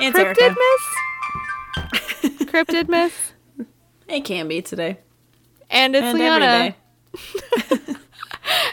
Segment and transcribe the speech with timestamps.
[0.00, 0.56] it It's Cryptid Erica.
[2.18, 2.46] Miss?
[2.46, 3.32] Cryptid Miss?
[4.08, 4.98] It can be today.
[5.70, 6.44] And it's And Liana.
[6.44, 7.96] every day.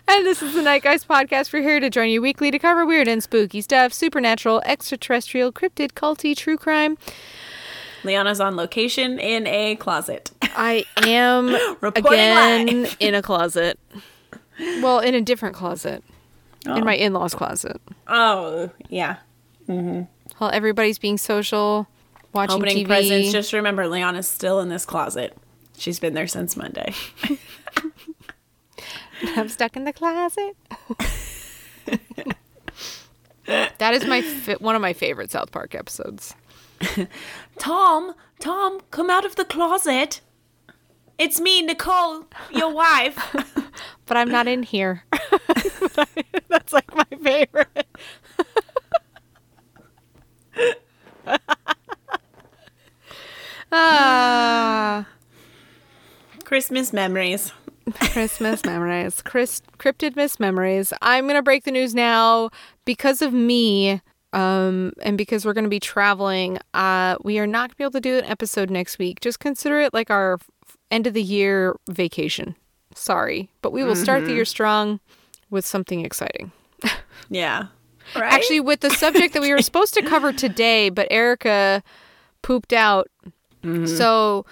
[0.07, 1.51] And this is the Night Guys podcast.
[1.51, 5.93] We're here to join you weekly to cover weird and spooky stuff, supernatural, extraterrestrial, cryptid,
[5.93, 6.97] culty, true crime.
[8.03, 10.29] Liana's on location in a closet.
[10.43, 11.47] I am
[11.81, 12.97] Reporting again live.
[12.99, 13.79] in a closet.
[14.59, 16.03] Well, in a different closet.
[16.67, 16.75] Oh.
[16.75, 17.81] In my in law's closet.
[18.07, 19.17] Oh, yeah.
[19.67, 20.03] Mm-hmm.
[20.37, 21.87] While everybody's being social,
[22.33, 22.87] watching Opening TV.
[22.87, 23.31] presents.
[23.31, 25.37] Just remember, Liana's still in this closet.
[25.77, 26.93] She's been there since Monday.
[29.35, 30.55] I'm stuck in the closet.
[33.45, 36.35] that is my fa- one of my favorite South Park episodes.
[37.57, 40.21] Tom, Tom, come out of the closet.
[41.17, 43.35] It's me, Nicole, your wife.
[44.05, 45.05] But I'm not in here.
[46.49, 47.87] That's like my favorite.
[53.71, 55.07] Ah,
[56.45, 57.51] Christmas memories.
[58.11, 59.21] Christmas memories.
[59.21, 60.93] Chris, cryptid miss memories.
[61.01, 62.49] I'm gonna break the news now
[62.85, 64.01] because of me.
[64.33, 67.83] Um, and because we're going to be traveling, uh, we are not going to be
[67.83, 69.19] able to do an episode next week.
[69.19, 70.39] Just consider it like our
[70.89, 72.55] end of the year vacation.
[72.95, 74.99] Sorry, but we will start the year strong
[75.51, 76.51] with something exciting.
[77.29, 77.67] Yeah.
[78.15, 78.31] Right?
[78.33, 81.83] Actually, with the subject that we were supposed to cover today, but Erica
[82.41, 83.07] pooped out.
[83.85, 84.45] So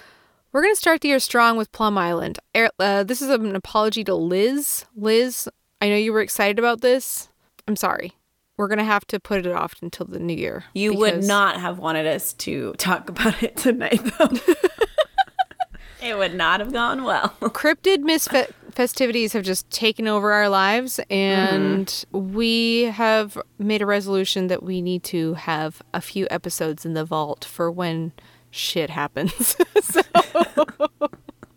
[0.53, 2.39] we're going to start the year strong with Plum Island.
[2.55, 4.85] Er- uh, this is an apology to Liz.
[4.95, 5.49] Liz,
[5.81, 7.27] I know you were excited about this.
[7.67, 8.13] I'm sorry.
[8.55, 10.63] We're going to have to put it off until the new year.
[10.73, 14.29] you would not have wanted us to talk about it tonight, though.
[16.01, 17.29] it would not have gone well.
[17.41, 22.33] cryptid miss fe- festivities have just taken over our lives and mm-hmm.
[22.33, 27.05] we have made a resolution that we need to have a few episodes in the
[27.05, 28.11] vault for when
[28.49, 30.01] shit happens so,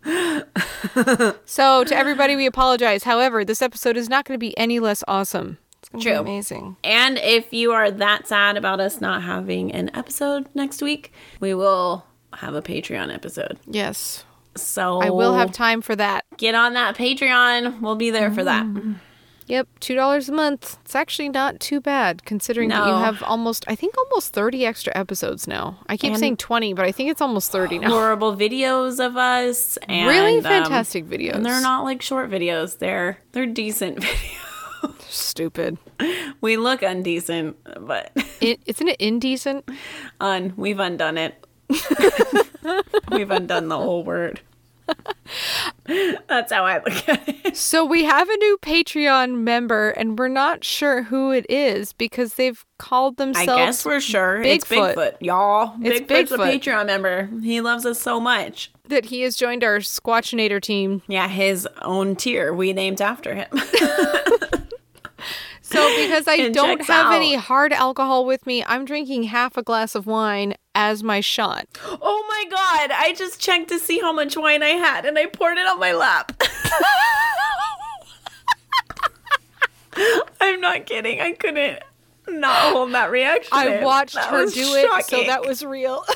[1.45, 5.03] so to everybody we apologize however this episode is not going to be any less
[5.07, 6.19] awesome it's going to be True.
[6.21, 11.13] amazing And if you are that sad about us not having an episode next week,
[11.39, 13.59] we will have a Patreon episode.
[13.67, 14.25] yes
[14.57, 17.81] So i will have time for that get on that Patreon.
[17.81, 18.65] We'll be there for that.
[19.47, 20.77] Yep, two dollars a month.
[20.85, 24.91] It's actually not too bad considering that you have almost, I think, almost thirty extra
[24.97, 25.77] episodes now.
[25.87, 27.89] I keep And- saying twenty, but I think it's almost thirty now.
[27.89, 31.33] Horrible videos of us and really um, fantastic videos.
[31.35, 32.79] and they're not like short videos.
[32.79, 35.01] They're they're decent videos.
[35.09, 35.77] stupid.
[36.41, 38.11] we look undecent, but
[38.41, 39.69] It, isn't it indecent?
[40.19, 41.45] un we've undone it.
[43.11, 44.41] we've undone the whole word.
[46.27, 47.57] That's how I look at it.
[47.57, 52.35] So we have a new Patreon member, and we're not sure who it is because
[52.35, 53.49] they've called themselves.
[53.49, 54.95] I guess we're sure it's Bigfoot.
[54.95, 55.75] Bigfoot, y'all.
[55.81, 57.29] It's Bigfoot's a Patreon member.
[57.41, 58.71] He loves us so much.
[58.87, 61.01] that he has joined our Squatchinator team.
[61.07, 63.47] Yeah, his own tier we named after him.
[65.67, 67.13] So because I don't have out.
[67.13, 71.65] any hard alcohol with me, I'm drinking half a glass of wine as my shot.
[71.83, 72.91] oh my god!
[72.95, 75.79] I just checked to see how much wine I had, and I poured it on
[75.79, 76.39] my lap.
[80.41, 81.19] I'm not kidding.
[81.19, 81.79] I couldn't
[82.27, 83.49] not hold that reaction.
[83.53, 86.05] I watched That her do it, so that was real.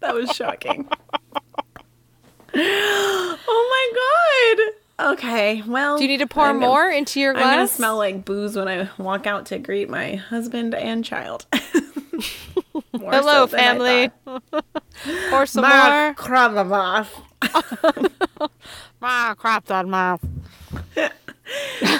[0.00, 0.88] that was shocking.
[2.54, 3.36] oh
[3.70, 4.74] my god.
[5.00, 5.96] Okay, well.
[5.96, 7.44] Do you need to pour I'm gonna- more into your glass?
[7.46, 11.46] I'm gonna smell like booze when I walk out to greet my husband and child.
[12.92, 14.10] Hello, so family.
[14.24, 14.42] thought.
[15.30, 16.26] Pour some Mark more.
[16.28, 17.08] Kravamov.
[19.00, 20.20] Ah, crap that mouth.
[20.94, 21.12] That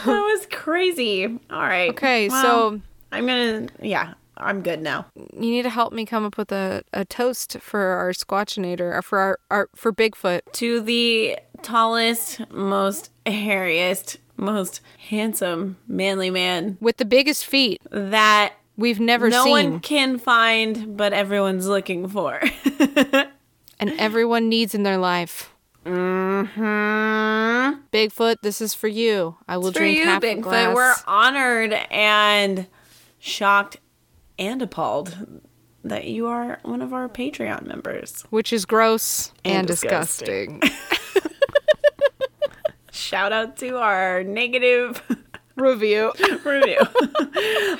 [0.04, 1.26] was crazy.
[1.50, 1.90] All right.
[1.90, 2.80] Okay, Well, so
[3.12, 3.68] I'm gonna.
[3.80, 5.06] Yeah, I'm good now.
[5.14, 9.02] you need to help me come up with a, a toast for our Squatchinator, or
[9.02, 10.40] for our, our for Bigfoot.
[10.54, 19.00] To the tallest, most hairiest, most handsome, manly man With the biggest feet that we've
[19.00, 19.52] never no seen.
[19.66, 22.40] No one can find, but everyone's looking for.
[23.80, 25.52] and everyone needs in their life.
[25.84, 27.80] mm-hmm.
[27.92, 29.36] Bigfoot, this is for you.
[29.48, 30.42] I will For drink you, half a Bigfoot.
[30.42, 30.74] glass.
[30.74, 32.66] We're honored and
[33.18, 33.78] shocked
[34.38, 35.42] and appalled
[35.84, 38.24] that you are one of our Patreon members.
[38.30, 40.60] which is gross and, And disgusting.
[43.08, 45.02] Shout out to our negative
[45.56, 46.12] Review.
[46.44, 46.78] review.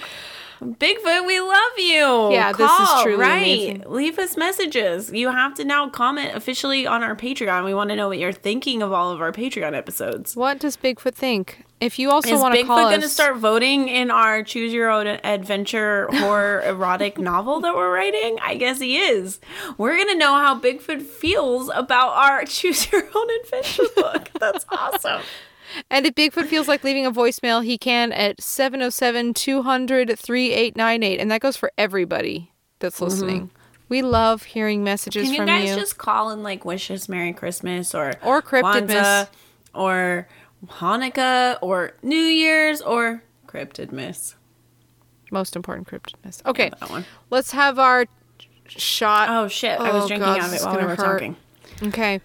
[0.61, 2.33] Bigfoot, we love you.
[2.33, 3.39] Yeah, this is truly right.
[3.39, 3.85] amazing.
[3.87, 5.13] Leave us messages.
[5.13, 7.65] You have to now comment officially on our Patreon.
[7.65, 10.35] We want to know what you're thinking of all of our Patreon episodes.
[10.35, 11.65] What does Bigfoot think?
[11.81, 12.61] If you also want to.
[12.61, 17.61] Is Bigfoot going to start voting in our choose your own adventure horror erotic novel
[17.61, 18.39] that we're writing?
[18.43, 19.39] I guess he is.
[19.77, 24.31] We're going to know how Bigfoot feels about our choose your own adventure book.
[24.41, 25.23] That's awesome.
[25.91, 31.21] And if Bigfoot feels like leaving a voicemail, he can at 707 200 3898.
[31.21, 33.05] And that goes for everybody that's mm-hmm.
[33.05, 33.51] listening.
[33.89, 35.77] We love hearing messages Can you from guys you.
[35.77, 39.29] just call and like wish us Merry Christmas or Or Cryptid Kwanzaa
[39.75, 40.29] or
[40.67, 44.35] Hanukkah or New Year's or Cryptid Miss?
[45.31, 46.43] Most important cryptid miss.
[46.47, 47.05] Okay, That one.
[47.31, 48.07] let's have our
[48.67, 49.29] shot.
[49.29, 49.79] Oh shit!
[49.79, 50.97] I was Oh, drinking God, out of it while we were hurt.
[50.97, 51.37] talking.
[51.83, 52.21] Okay.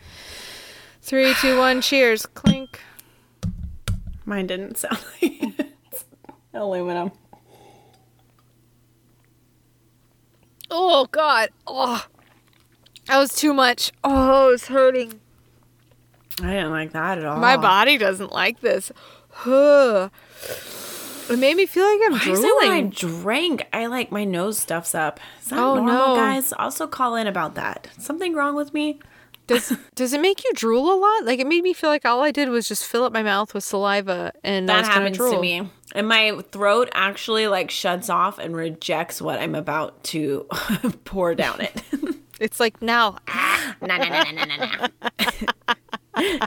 [1.02, 2.26] Three, two, one, cheers.
[2.26, 2.80] Clink.
[4.26, 5.42] Mine didn't sound like
[5.92, 6.06] it's
[6.54, 7.12] aluminum.
[10.72, 11.50] Oh God.
[11.68, 12.06] Oh.
[13.08, 13.92] That was too much.
[14.04, 15.20] Oh, it's hurting.
[16.42, 17.38] I didn't like that at all.
[17.38, 18.92] My body doesn't like this.
[19.30, 20.10] Huh.
[21.30, 22.90] It made me feel like I'm I said when I drooling.
[22.90, 25.20] drank, I like my nose stuffs up.
[25.42, 26.16] Is that Oh, normal, no.
[26.16, 26.54] guys?
[26.58, 27.88] Also call in about that.
[27.98, 29.00] Something wrong with me?
[29.48, 31.26] Does does it make you drool a lot?
[31.26, 33.54] Like it made me feel like all I did was just fill up my mouth
[33.54, 35.34] with saliva and I That was happens drool.
[35.34, 35.70] to me.
[35.96, 40.48] And my throat actually like shuts off and rejects what I'm about to
[41.06, 41.82] pour down it.
[42.40, 43.20] It's like now.
[43.80, 44.88] No no no no no no.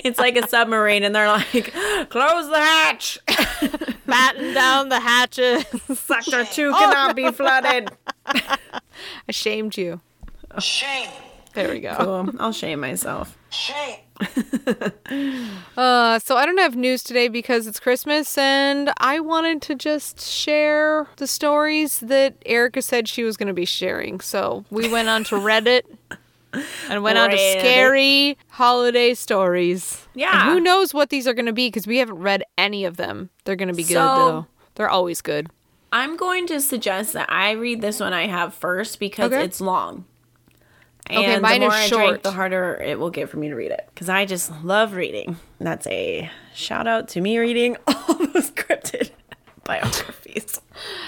[0.05, 1.73] It's like a submarine and they're like,
[2.11, 3.19] close the hatch.
[4.05, 5.65] batten down the hatches.
[5.99, 7.89] Sector two cannot be flooded.
[8.27, 8.59] I
[9.31, 10.01] shamed you.
[10.59, 11.09] Shame.
[11.57, 11.95] There we go.
[11.99, 12.31] Cool.
[12.39, 13.37] I'll shame myself.
[13.51, 13.97] Shame.
[15.77, 20.21] Uh, so I don't have news today because it's Christmas, and I wanted to just
[20.23, 24.21] share the stories that Erica said she was going to be sharing.
[24.21, 25.83] So we went on to Reddit
[26.89, 27.59] and went on to Reddit.
[27.61, 30.07] scary holiday stories.
[30.15, 30.31] Yeah.
[30.49, 32.97] And who knows what these are going to be because we haven't read any of
[32.97, 33.29] them.
[33.45, 34.47] They're going to be good So- though.
[34.77, 35.49] They're always good.
[35.93, 39.45] I'm going to suggest that I read this one I have first because Okay.
[39.45, 40.05] it's long.
[41.09, 43.49] And Okay, mine the more is I drink, the harder it will get for me
[43.49, 43.89] to read it.
[43.95, 45.37] Because I just love reading.
[45.61, 49.11] That's a shout out to me reading all those cryptid
[49.65, 50.61] biographies.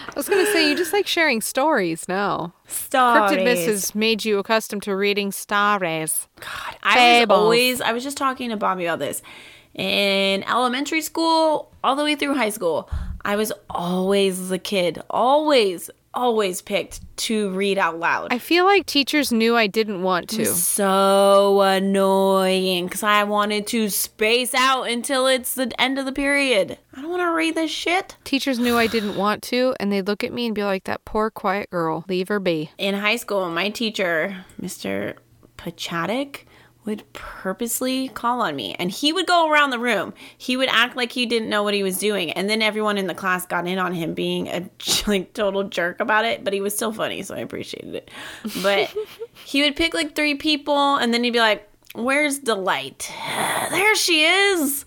[0.09, 2.55] I was going to say you just like sharing stories now.
[2.67, 3.33] Stories.
[3.33, 6.29] Cryptid Miss has made you accustomed to reading stories.
[6.41, 9.23] God, I was always, I was just talking to Bobby about this.
[9.75, 12.91] In elementary school, all the way through high school,
[13.25, 18.32] I was always the kid, always, always picked to read out loud.
[18.32, 20.44] I feel like teachers knew I didn't want to.
[20.47, 26.79] so annoying because I wanted to space out until it's the end of the period.
[26.94, 28.17] I don't want to read this shit.
[28.25, 31.05] Teachers knew I didn't want to, and they'd look at me and be like, that
[31.05, 32.71] poor quiet girl, leave her be.
[32.79, 35.14] In high school, my teacher, Mr.
[35.56, 36.48] Pachatic,
[36.88, 40.14] would purposely call on me and he would go around the room.
[40.37, 42.32] He would act like he didn't know what he was doing.
[42.32, 44.69] And then everyone in the class got in on him being a
[45.06, 48.11] like total jerk about it, but he was still funny, so I appreciated it.
[48.62, 48.92] But
[49.45, 53.12] he would pick like three people and then he'd be like, Where's Delight?
[53.71, 54.87] There she is.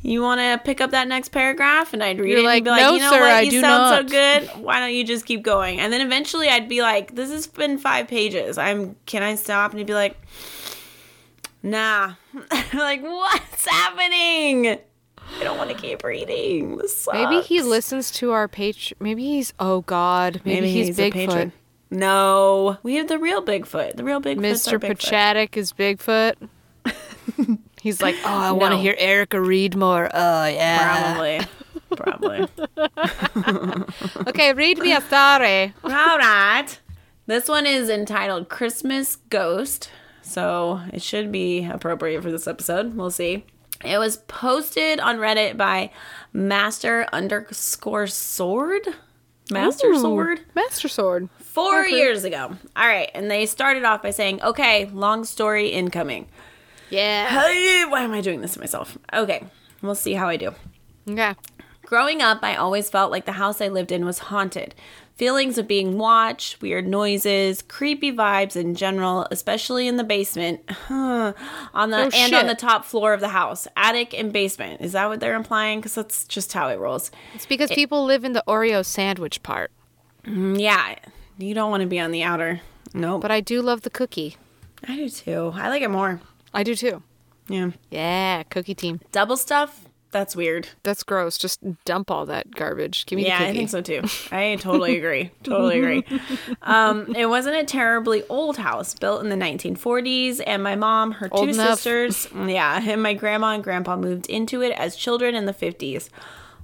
[0.00, 1.92] You want to pick up that next paragraph?
[1.92, 3.30] And I'd read You're it like, and be like, "No, you know sir, what?
[3.30, 4.64] I you do sound not." so good.
[4.64, 5.80] Why don't you just keep going?
[5.80, 8.58] And then eventually I'd be like, this has been five pages.
[8.58, 9.70] I'm, can I stop?
[9.72, 10.16] And he'd be like,
[11.62, 12.14] nah.
[12.74, 14.78] like, what's happening?
[15.36, 16.78] I don't want to keep reading.
[16.78, 17.16] This sucks.
[17.16, 18.94] Maybe he listens to our page.
[18.98, 21.12] Maybe he's, oh God, maybe, he's, a Bigfoot.
[21.12, 21.52] patron.
[21.90, 23.96] No, we have the real Bigfoot.
[23.96, 24.40] The real Bigfoot.
[24.40, 24.78] Mr.
[24.78, 26.34] Pachatic is Bigfoot.
[27.80, 30.10] he's like, oh, I want to hear Erica read more.
[30.12, 31.14] Oh, yeah.
[31.14, 31.40] Probably.
[31.96, 32.48] Probably.
[34.28, 35.74] Okay, read me a story.
[35.82, 36.66] All right.
[37.26, 39.90] This one is entitled Christmas Ghost.
[40.28, 42.94] So it should be appropriate for this episode.
[42.94, 43.44] We'll see.
[43.84, 45.90] It was posted on Reddit by
[46.32, 48.86] Master underscore sword.
[49.50, 50.40] Master Ooh, sword?
[50.54, 51.28] Master Sword.
[51.38, 52.56] Four years ago.
[52.76, 53.10] All right.
[53.14, 56.28] And they started off by saying, okay, long story incoming.
[56.90, 57.28] Yeah.
[57.28, 58.98] Hey, why am I doing this to myself?
[59.12, 59.44] Okay.
[59.80, 60.52] We'll see how I do.
[61.08, 61.34] Okay.
[61.82, 64.74] Growing up, I always felt like the house I lived in was haunted.
[65.18, 70.60] Feelings of being watched, weird noises, creepy vibes in general, especially in the basement,
[70.90, 71.34] on
[71.90, 74.80] the Oh, and on the top floor of the house, attic and basement.
[74.80, 75.80] Is that what they're implying?
[75.80, 77.10] Because that's just how it rolls.
[77.34, 79.72] It's because people live in the Oreo sandwich part.
[80.24, 80.94] Mm, Yeah,
[81.36, 82.60] you don't want to be on the outer.
[82.94, 83.20] Nope.
[83.20, 84.36] But I do love the cookie.
[84.86, 85.50] I do too.
[85.56, 86.20] I like it more.
[86.54, 87.02] I do too.
[87.48, 87.70] Yeah.
[87.90, 89.00] Yeah, cookie team.
[89.10, 89.87] Double stuff.
[90.10, 90.68] That's weird.
[90.84, 91.36] That's gross.
[91.36, 93.04] Just dump all that garbage.
[93.06, 94.02] Give me Yeah, I think so too.
[94.32, 95.30] I totally agree.
[95.42, 96.20] totally agree.
[96.62, 101.28] Um, it wasn't a terribly old house built in the 1940s, and my mom, her
[101.30, 101.80] Old two enough.
[101.80, 106.08] sisters, yeah, and my grandma and grandpa moved into it as children in the 50s.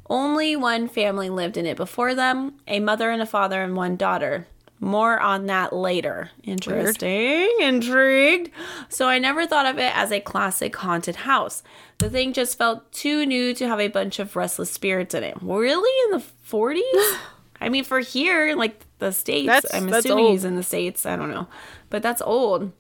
[0.09, 3.97] Only one family lived in it before them a mother and a father and one
[3.97, 4.47] daughter.
[4.81, 6.31] More on that later.
[6.43, 7.49] Interesting.
[7.61, 8.51] Intrigued.
[8.89, 11.63] So I never thought of it as a classic haunted house.
[11.99, 15.37] The thing just felt too new to have a bunch of restless spirits in it.
[15.41, 16.13] Really?
[16.13, 17.19] In the 40s?
[17.61, 20.33] I mean, for here, like the States, That's- I'm that's assuming old.
[20.33, 21.07] he's in the States.
[21.07, 21.47] I don't know.
[21.89, 22.73] But that's old.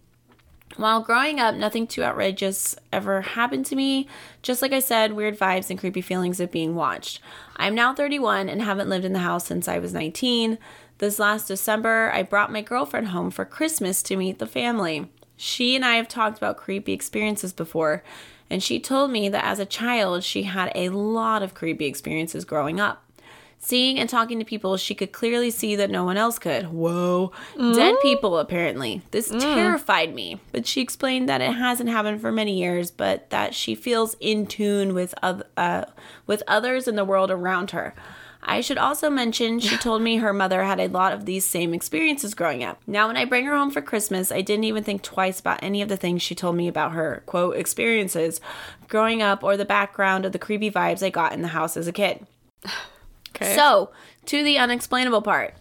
[0.76, 4.08] While growing up, nothing too outrageous ever happened to me.
[4.42, 7.20] Just like I said, weird vibes and creepy feelings of being watched.
[7.56, 10.58] I'm now 31 and haven't lived in the house since I was 19.
[10.98, 15.10] This last December, I brought my girlfriend home for Christmas to meet the family.
[15.36, 18.04] She and I have talked about creepy experiences before,
[18.48, 22.44] and she told me that as a child, she had a lot of creepy experiences
[22.44, 23.00] growing up.
[23.58, 26.66] Seeing and talking to people, she could clearly see that no one else could.
[26.70, 27.32] Whoa.
[27.56, 29.00] Dead people, apparently.
[29.10, 33.54] This terrified me, but she explained that it hasn't happened for many years, but that
[33.54, 35.84] she feels in tune with, uh,
[36.26, 37.94] with others in the world around her.
[38.46, 41.72] I should also mention she told me her mother had a lot of these same
[41.72, 42.80] experiences growing up.
[42.86, 45.82] Now, when I bring her home for Christmas, I didn't even think twice about any
[45.82, 48.40] of the things she told me about her, quote, experiences
[48.88, 51.88] growing up or the background of the creepy vibes I got in the house as
[51.88, 52.26] a kid.
[53.36, 53.56] Okay.
[53.56, 53.90] So,
[54.26, 55.54] to the unexplainable part.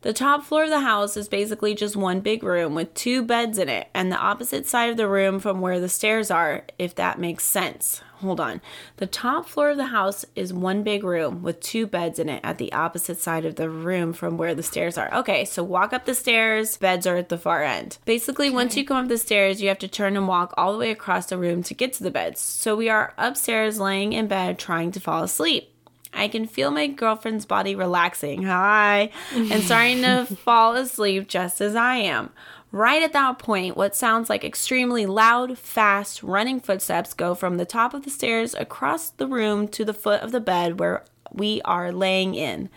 [0.00, 3.58] The top floor of the house is basically just one big room with two beds
[3.58, 6.94] in it, and the opposite side of the room from where the stairs are, if
[6.94, 8.00] that makes sense.
[8.20, 8.60] Hold on.
[8.96, 12.40] The top floor of the house is one big room with two beds in it
[12.42, 15.12] at the opposite side of the room from where the stairs are.
[15.14, 17.98] Okay, so walk up the stairs, beds are at the far end.
[18.04, 20.78] Basically, once you come up the stairs, you have to turn and walk all the
[20.78, 22.40] way across the room to get to the beds.
[22.40, 25.72] So we are upstairs laying in bed trying to fall asleep.
[26.12, 28.42] I can feel my girlfriend's body relaxing.
[28.44, 29.10] Hi.
[29.34, 32.30] And starting to fall asleep just as I am.
[32.70, 37.64] Right at that point, what sounds like extremely loud, fast, running footsteps go from the
[37.64, 41.62] top of the stairs across the room to the foot of the bed where we
[41.64, 42.68] are laying in.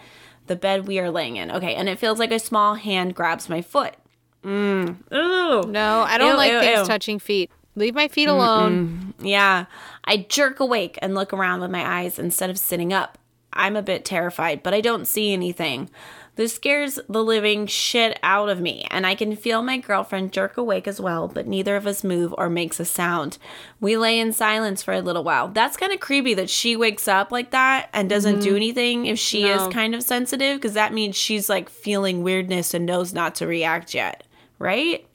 [0.48, 1.52] The bed we are laying in.
[1.52, 3.96] Okay, and it feels like a small hand grabs my foot.
[4.44, 4.98] Mm.
[5.14, 5.70] Ooh.
[5.70, 6.86] no, I don't Ew, like ew, things ew.
[6.86, 7.52] touching feet.
[7.76, 9.14] Leave my feet alone.
[9.20, 9.66] Yeah.
[10.04, 13.18] I jerk awake and look around with my eyes instead of sitting up.
[13.54, 15.90] I'm a bit terrified, but I don't see anything.
[16.38, 20.56] This scares the living shit out of me, and I can feel my girlfriend jerk
[20.56, 23.38] awake as well, but neither of us move or makes a sound.
[23.82, 25.50] We lay in silence for a little while.
[25.50, 28.56] That's kind of creepy that she wakes up like that and doesn't do mm-hmm.
[28.56, 29.68] anything if she No.
[29.68, 33.46] is kind of sensitive, because that means she's like feeling weirdness and knows not to
[33.46, 34.24] react yet,
[34.58, 35.06] right?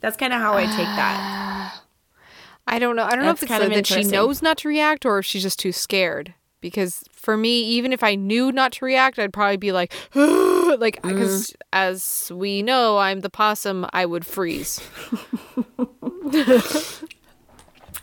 [0.00, 1.80] That's kind of how I take that.
[2.68, 3.04] I don't know.
[3.04, 5.18] I don't know if That's it's kind of that she knows not to react or
[5.18, 6.34] if she's just too scared.
[6.60, 11.00] Because for me, even if I knew not to react, I'd probably be like, like,
[11.02, 14.80] because as we know, I'm the possum, I would freeze.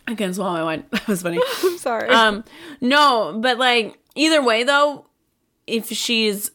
[0.06, 0.84] I couldn't swallow my wine.
[0.92, 1.40] That was funny.
[1.64, 2.10] I'm sorry.
[2.10, 2.44] um
[2.82, 5.06] no but like either way though
[5.68, 6.52] if she's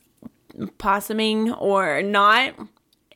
[0.78, 2.54] possuming or not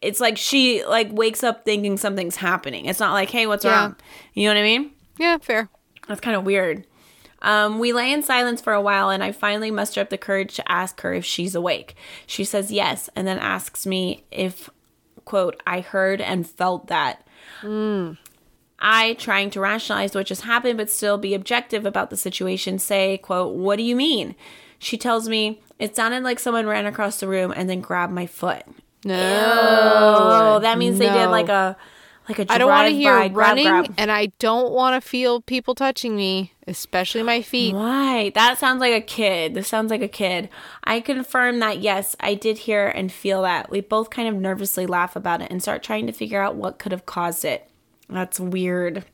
[0.01, 3.81] it's like she like wakes up thinking something's happening it's not like hey what's Yeah.
[3.81, 3.97] wrong
[4.35, 5.69] you know what i mean yeah, fair.
[6.09, 6.87] that's kind of weird
[7.43, 10.55] um, we lay in silence for a while, and I finally muster up the courage
[10.55, 11.95] to ask her if she's awake.
[12.27, 14.71] She says yes, and then asks me if,
[15.25, 17.27] quote, I heard and felt that.
[18.79, 23.19] I, trying to rationalize what just happened but still be objective about the situation, say,
[23.19, 24.35] quote, What do you mean?
[24.79, 28.27] She tells me, It sounded like someone ran across the room and then grabbed my
[28.27, 28.65] foot.
[29.05, 29.17] No.
[30.19, 31.77] Oh, that means they did like a
[32.39, 33.95] like a I don't want to hear grab, running, grab.
[33.99, 37.75] and I don't want to feel people touching me, especially my feet.
[37.75, 38.31] Why?
[38.35, 39.55] That sounds like a kid.
[39.55, 40.49] This sounds like a kid.
[40.85, 43.71] I confirm that yes, I did hear and feel that.
[43.71, 46.79] We both kind of nervously laugh about it and start trying to figure out what
[46.79, 47.69] could have caused it.
[48.09, 49.05] That's weird.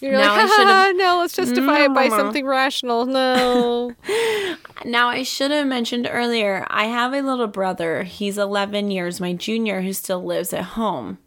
[0.00, 2.16] You're Now I like, "Haha, no, let's justify it by No.
[2.16, 3.06] something rational.
[3.06, 3.92] No.
[4.84, 8.02] Now, I should have mentioned earlier, I have a little brother.
[8.02, 11.18] He's 11 years my junior who still lives at home.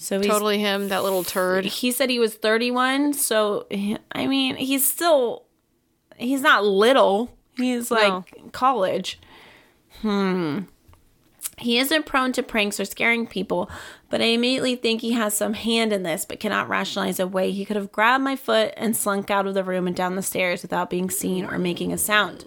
[0.00, 1.64] So totally him, that little turd.
[1.64, 3.66] he said he was 31 so
[4.12, 5.44] i mean he's still
[6.16, 7.36] he's not little.
[7.56, 8.24] He's like No.
[8.52, 9.18] college.
[10.02, 10.60] Hmm.
[11.58, 13.68] He isn't prone to pranks or scaring people
[14.08, 17.50] but i immediately think he has some hand in this but cannot rationalize a way
[17.50, 20.22] he could have grabbed my foot and slunk out of the room and down the
[20.22, 22.44] stairs without being seen or making a sound.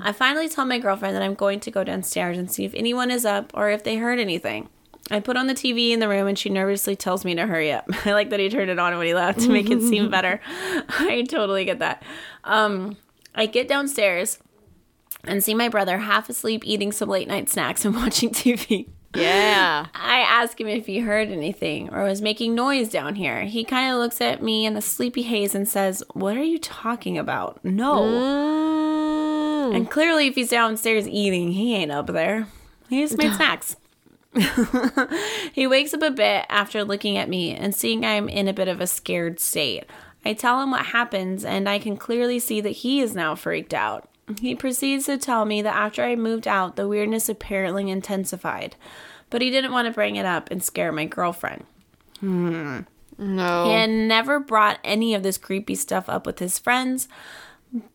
[0.00, 3.10] I finally tell my girlfriend that i'm going to go downstairs and see if anyone
[3.10, 4.68] is up or if they heard anything
[5.10, 7.72] I put on the TV in the room and she nervously tells me to hurry
[7.72, 7.86] up.
[8.06, 10.40] I like that he turned it on when he left to make it seem better.
[10.48, 12.02] I totally get that.
[12.44, 12.96] Um,
[13.34, 14.38] I get downstairs
[15.24, 18.88] and see my brother half asleep eating some late night snacks and watching TV.
[19.14, 19.86] Yeah.
[19.94, 23.44] I ask him if he heard anything or was making noise down here.
[23.44, 26.58] He kind of looks at me in a sleepy haze and says, What are you
[26.58, 27.64] talking about?
[27.64, 28.00] No.
[28.02, 29.76] Mm.
[29.76, 32.48] And clearly, if he's downstairs eating, he ain't up there.
[32.88, 33.76] He just made snacks.
[35.52, 38.68] he wakes up a bit after looking at me and seeing I'm in a bit
[38.68, 39.84] of a scared state.
[40.24, 43.74] I tell him what happens, and I can clearly see that he is now freaked
[43.74, 44.08] out.
[44.40, 48.74] He proceeds to tell me that after I moved out, the weirdness apparently intensified,
[49.28, 51.64] but he didn't want to bring it up and scare my girlfriend.
[52.20, 52.80] Hmm.
[53.18, 53.66] No.
[53.66, 57.06] He had never brought any of this creepy stuff up with his friends,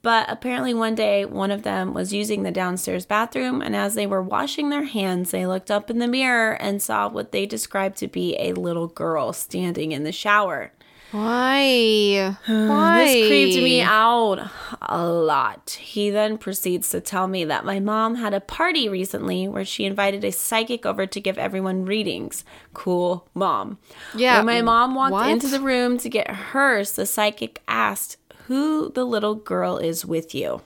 [0.01, 4.05] but apparently one day one of them was using the downstairs bathroom, and as they
[4.07, 7.97] were washing their hands, they looked up in the mirror and saw what they described
[7.97, 10.71] to be a little girl standing in the shower.
[11.11, 12.35] Why?
[12.45, 13.05] Why?
[13.05, 14.47] This creeped me out
[14.81, 15.71] a lot.
[15.81, 19.85] He then proceeds to tell me that my mom had a party recently where she
[19.85, 22.43] invited a psychic over to give everyone readings.
[22.73, 23.79] Cool, mom.
[24.15, 25.29] Yeah, When my mom walked what?
[25.29, 28.17] into the room to get hers, the psychic asked
[28.49, 30.63] who the little girl is with you.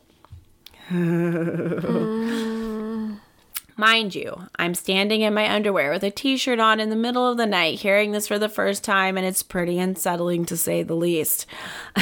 [3.75, 7.28] Mind you, I'm standing in my underwear with a t shirt on in the middle
[7.28, 10.82] of the night, hearing this for the first time, and it's pretty unsettling to say
[10.82, 11.46] the least.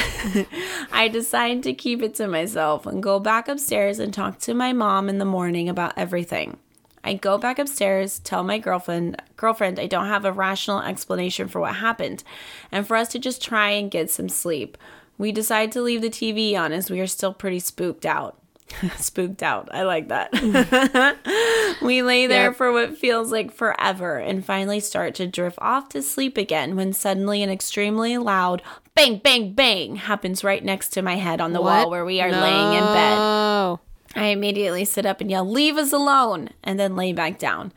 [0.92, 4.72] I decide to keep it to myself and go back upstairs and talk to my
[4.72, 6.58] mom in the morning about everything.
[7.02, 11.60] I go back upstairs, tell my girlfriend girlfriend I don't have a rational explanation for
[11.60, 12.22] what happened,
[12.70, 14.78] and for us to just try and get some sleep.
[15.18, 18.38] We decide to leave the TV on as we are still pretty spooked out.
[18.96, 19.68] spooked out.
[19.72, 20.32] I like that.
[21.82, 22.56] we lay there Yep.
[22.56, 26.92] for what feels like forever and finally start to drift off to sleep again when
[26.92, 28.62] suddenly an extremely loud
[28.94, 32.30] bang, bang, bang happens right next to my head on the wall where we are
[32.30, 33.16] laying in bed.
[33.16, 33.80] No.
[34.14, 36.50] I immediately sit up and yell, Leave us alone!
[36.62, 37.72] and then lay back down.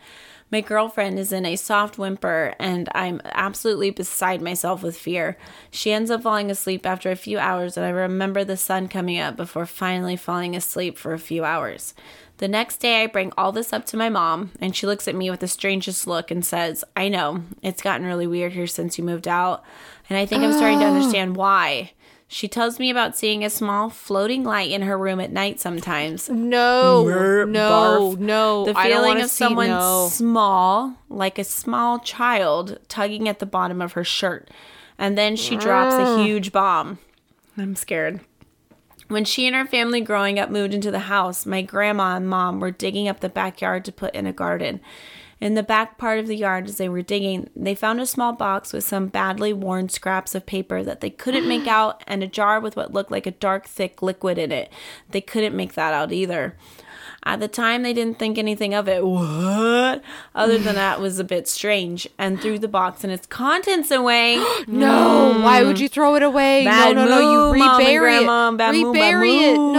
[0.52, 5.38] My girlfriend is in a soft whimper, and I'm absolutely beside myself with fear.
[5.72, 9.20] She ends up falling asleep after a few hours, and I remember the sun coming
[9.20, 11.96] up before finally falling asleep for a few hours.
[12.38, 15.16] The next day, I bring all this up to my mom, and she looks at
[15.16, 18.98] me with the strangest look and says, I know, it's gotten really weird here since
[18.98, 19.64] you moved out,
[20.10, 20.94] and I think I'm starting to oh.
[20.94, 21.94] understand why.
[22.28, 26.28] She tells me about seeing a small floating light in her room at night sometimes.
[26.30, 27.06] No.
[27.08, 27.70] Merp, no.
[28.16, 28.20] barf.
[28.20, 28.66] No.
[28.66, 30.08] The I don't feeling of see someone no.
[30.12, 34.50] small, like a small child, tugging at the bottom of her shirt.
[34.98, 36.26] And then she drops a mm.
[36.26, 36.98] huge bomb.
[37.58, 38.22] I'm scared.
[39.08, 42.60] When she and her family growing up moved into the house, my grandma and mom
[42.60, 44.82] were digging up the backyard to put in a garden.
[45.42, 48.34] In the back part of the yard, as they were digging, they found a small
[48.34, 52.28] box with some badly worn scraps of paper that they couldn't make out and a
[52.28, 54.72] jar with what looked like a dark, thick liquid in it.
[55.10, 56.56] They couldn't make that out either.
[57.28, 59.04] At the time, they didn't think anything of it.
[59.04, 60.04] What?
[60.36, 62.08] Other than that, was a bit strange.
[62.20, 64.44] And threw the box and its contents away.
[64.68, 65.40] No.
[65.42, 65.82] Why would mm.
[65.82, 66.66] you throw it away?
[66.66, 67.20] Bad no, no, no.
[67.20, 68.50] You move, Mom and Grandma.
[68.50, 68.58] it.
[68.58, 69.58] Bad move, bad rebury it.
[69.58, 69.74] move.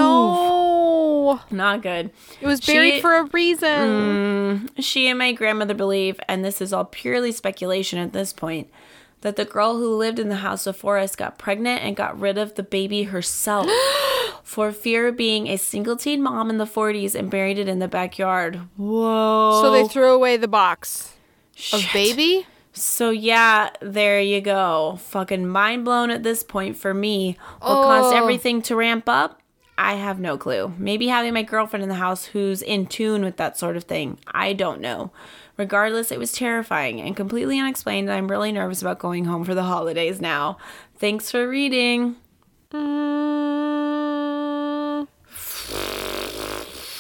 [1.35, 1.41] No.
[1.51, 2.11] Not good.
[2.41, 4.69] It was buried She- for a reason.
[4.77, 8.69] Mm, she and my grandmother believe, and this is all purely speculation at this point,
[9.23, 12.39] that the girl who lived in the house before us got pregnant and got rid
[12.39, 13.67] of the baby herself
[14.45, 17.79] for fear of being a single teen mom in the 40s and buried it in
[17.81, 18.61] the backyard.
[18.77, 19.61] Whoa.
[19.62, 21.15] So they threw away the box
[21.73, 22.47] of baby.
[22.73, 24.99] So yeah, there you go.
[25.01, 27.39] Fucking mind blown at this point for me.
[27.62, 28.17] What caused Oh.
[28.19, 29.41] everything to ramp up?
[29.79, 30.73] I have no clue.
[30.79, 34.19] Maybe having my girlfriend in the house who's in tune with that sort of thing.
[34.27, 35.12] I don't know.
[35.57, 38.11] Regardless, it was terrifying and completely unexplained.
[38.11, 40.59] I'm really nervous about going home for the holidays now.
[40.99, 42.17] Thanks for reading.
[42.73, 43.27] Mm,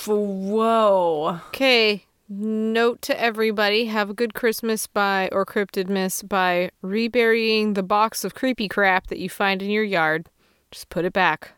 [0.06, 1.40] Whoa.
[1.48, 2.04] Okay.
[2.28, 8.24] Note to everybody: Have a good Christmas by or cryptid miss by reburying the box
[8.24, 10.28] of creepy crap that you find in your yard.
[10.70, 11.55] Just put it back.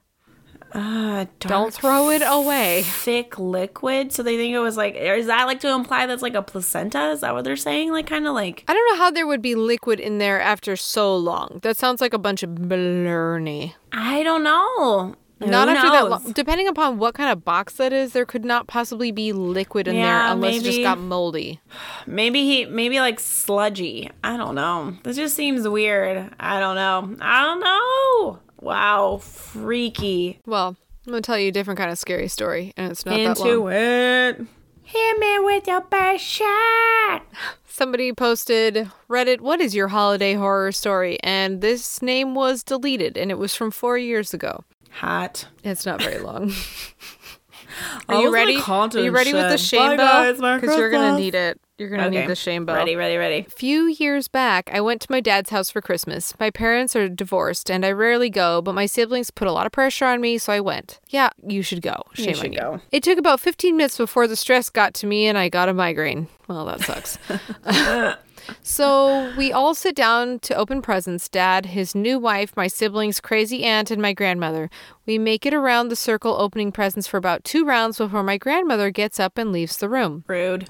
[0.73, 2.83] Uh, Don't throw it away.
[2.85, 4.13] thick liquid.
[4.13, 7.11] So they think it was like, is that like to imply that's like a placenta?
[7.11, 7.93] Is that what they're saying?
[7.93, 8.65] Like, kind of like.
[8.69, 11.61] I don't know how there would be liquid in there after so long.
[11.63, 13.75] That sounds like a bunch of blarney.
[13.93, 15.15] I don't know.
[15.41, 16.11] Not Who after that knows?
[16.25, 16.33] long.
[16.33, 19.95] Depending upon what kind of box that is, there could not possibly be liquid in
[19.95, 21.61] there Yeah, unless it just got moldy.
[22.07, 24.11] Maybe he, maybe like sludgy.
[24.25, 24.97] I don't know.
[25.05, 26.35] This just seems weird.
[26.41, 27.17] I don't know.
[27.21, 28.39] I don't know.
[28.61, 30.41] Wow, freaky.
[30.47, 33.39] Well, I'm gonna tell you a different kind of scary story, and it's not that
[33.39, 33.49] long.
[33.49, 34.47] Into it.
[34.83, 37.23] Hit me with your best shot.
[37.67, 43.31] Somebody posted Reddit, "What is your holiday horror story?" And this name was deleted, and
[43.31, 44.65] it was from four years ago.
[44.91, 45.47] Hot.
[45.63, 46.53] It's not very long.
[48.09, 48.61] Are you ready?
[48.61, 50.59] Are you ready with the shame Bye, bell?
[50.61, 51.61] Because you're gonna need it.
[51.79, 52.21] You're gonna Okay.
[52.23, 52.75] need the shame bell.
[52.75, 53.45] Ready, ready, ready.
[53.47, 56.35] A few years back, I went to my dad's house for Christmas.
[56.41, 59.71] My parents are divorced, and I rarely go, but my siblings put a lot of
[59.71, 60.99] pressure on me, so I went.
[61.09, 62.03] Yeah, you should go.
[62.15, 62.59] Shame should on you.
[62.59, 62.81] go.
[62.91, 65.73] It took about 15 minutes before the stress got to me, and I got a
[65.73, 66.27] migraine.
[66.49, 67.17] Well, that sucks.
[68.63, 73.63] so we all sit down to open presents dad, his new wife, my siblings, crazy
[73.65, 74.69] aunt, and my grandmother.
[75.07, 78.91] We make it around the circle opening presents for about two rounds before my grandmother
[78.91, 80.25] gets up and leaves the room.
[80.27, 80.69] Rude.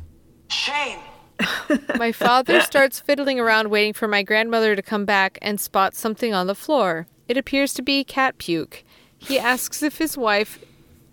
[0.49, 0.99] Shame.
[1.97, 6.35] My father starts fiddling around waiting for my grandmother to come back and spots something
[6.35, 7.07] on the floor.
[7.29, 8.83] It appears to be cat puke.
[9.19, 10.59] He asks if his wife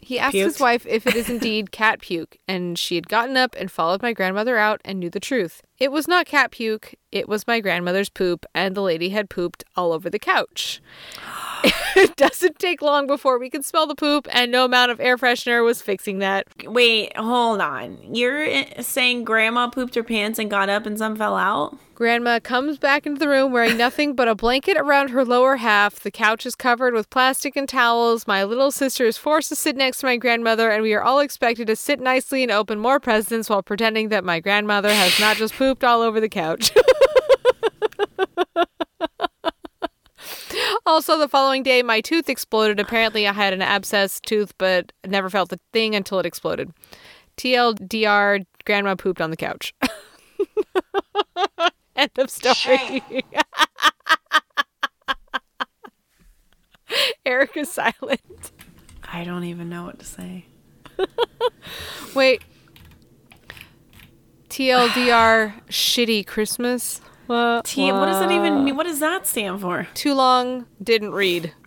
[0.06, 3.56] he asks his wife if it is indeed cat puke, and she had gotten up
[3.58, 5.63] and followed my grandmother out and knew the truth.
[5.80, 9.63] It was not cat puke, it was my grandmother's poop, and the lady had pooped
[9.76, 10.80] all over the couch.
[11.96, 15.18] it doesn't take long before we can smell the poop, and no amount of air
[15.18, 16.46] freshener was fixing that.
[16.65, 17.98] Wait, hold on.
[18.13, 21.78] You're uh, saying grandma pooped her pants and got up and some fell out?
[21.96, 26.02] Grandma comes back into the room wearing nothing but a blanket around her lower half.
[26.02, 28.28] The couch is covered with plastic and towels.
[28.28, 31.20] My little sister is forced to sit next to my grandmother, and we are all
[31.20, 35.38] expected to sit nicely and open more presents while pretending that my grandmother has not
[35.38, 36.74] just pooped all over the couch.
[40.86, 42.80] also, the following day, my tooth exploded.
[42.80, 46.71] Apparently, I had an abscess tooth, but never felt the thing until it exploded.
[47.38, 49.74] TLDR, grandma pooped on the couch.
[51.95, 53.04] End of story.
[57.26, 58.52] Eric is silent.
[59.04, 60.45] I don't even know what to say.
[62.13, 62.43] Wait.
[64.50, 67.02] TLDR, shitty Christmas.
[67.27, 67.65] What?
[67.65, 68.75] T- what does that even mean?
[68.75, 69.88] What does that stand for?
[69.93, 71.53] Too long, didn't read.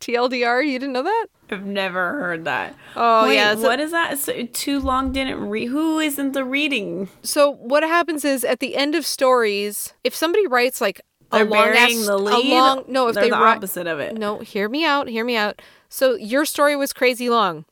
[0.00, 1.26] TLDR, you didn't know that?
[1.50, 2.74] I've never heard that.
[2.96, 4.18] Oh, Wait, yeah, a- what is that?
[4.18, 5.68] So, too long didn't read.
[5.68, 7.08] Who isn't the reading?
[7.22, 11.00] So what happens is at the end of stories, if somebody writes like
[11.32, 12.50] a They're long burying ass, the a lead.
[12.50, 14.16] long no, if they the write opposite of it.
[14.16, 15.08] No, hear me out.
[15.08, 15.60] Hear me out.
[15.88, 17.64] So your story was crazy long.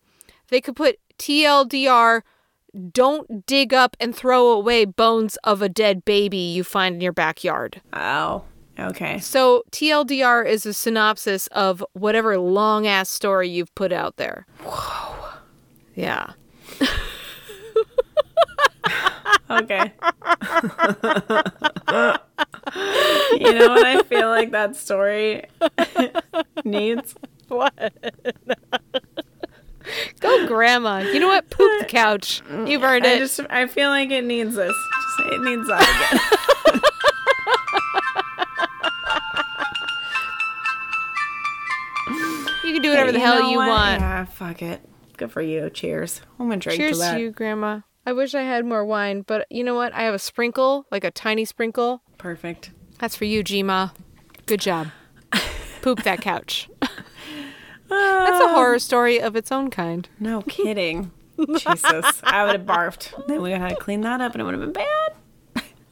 [0.48, 2.22] They could put TLDR.
[2.92, 7.12] Don't dig up and throw away bones of a dead baby you find in your
[7.12, 7.80] backyard.
[7.92, 8.44] Oh,
[8.78, 9.18] okay.
[9.18, 14.46] So TLDR is a synopsis of whatever long ass story you've put out there.
[14.62, 15.28] Whoa.
[15.94, 16.32] Yeah.
[19.48, 19.92] Okay.
[23.32, 25.44] you know what I feel like that story
[26.64, 27.14] needs?
[27.48, 27.72] What?
[30.20, 30.99] Go, grandma.
[30.99, 31.49] You know what?
[31.51, 32.42] Poop the couch.
[32.49, 33.18] Mm, You've earned I it.
[33.18, 34.75] just I feel like it needs this.
[34.75, 36.81] Just, it needs that again.
[42.64, 43.68] you can do whatever the hell know you what?
[43.68, 44.01] want.
[44.01, 44.81] Yeah, fuck it.
[45.16, 45.70] Good for you.
[45.70, 46.20] Cheers.
[46.38, 47.14] I'm gonna drink Cheers to that.
[47.14, 47.81] to you, grandma.
[48.05, 49.92] I wish I had more wine, but you know what?
[49.92, 52.03] I have a sprinkle, like a tiny sprinkle.
[52.18, 52.70] Perfect.
[52.99, 53.92] That's for you, Gma.
[54.46, 54.88] Good job.
[55.83, 56.68] Poop that couch.
[57.88, 60.09] That's a horror story of its own kind.
[60.20, 61.11] No kidding.
[61.38, 63.12] Jesus, I would have barfed.
[63.27, 65.12] Then we would have had to clean that up, and it would have been bad.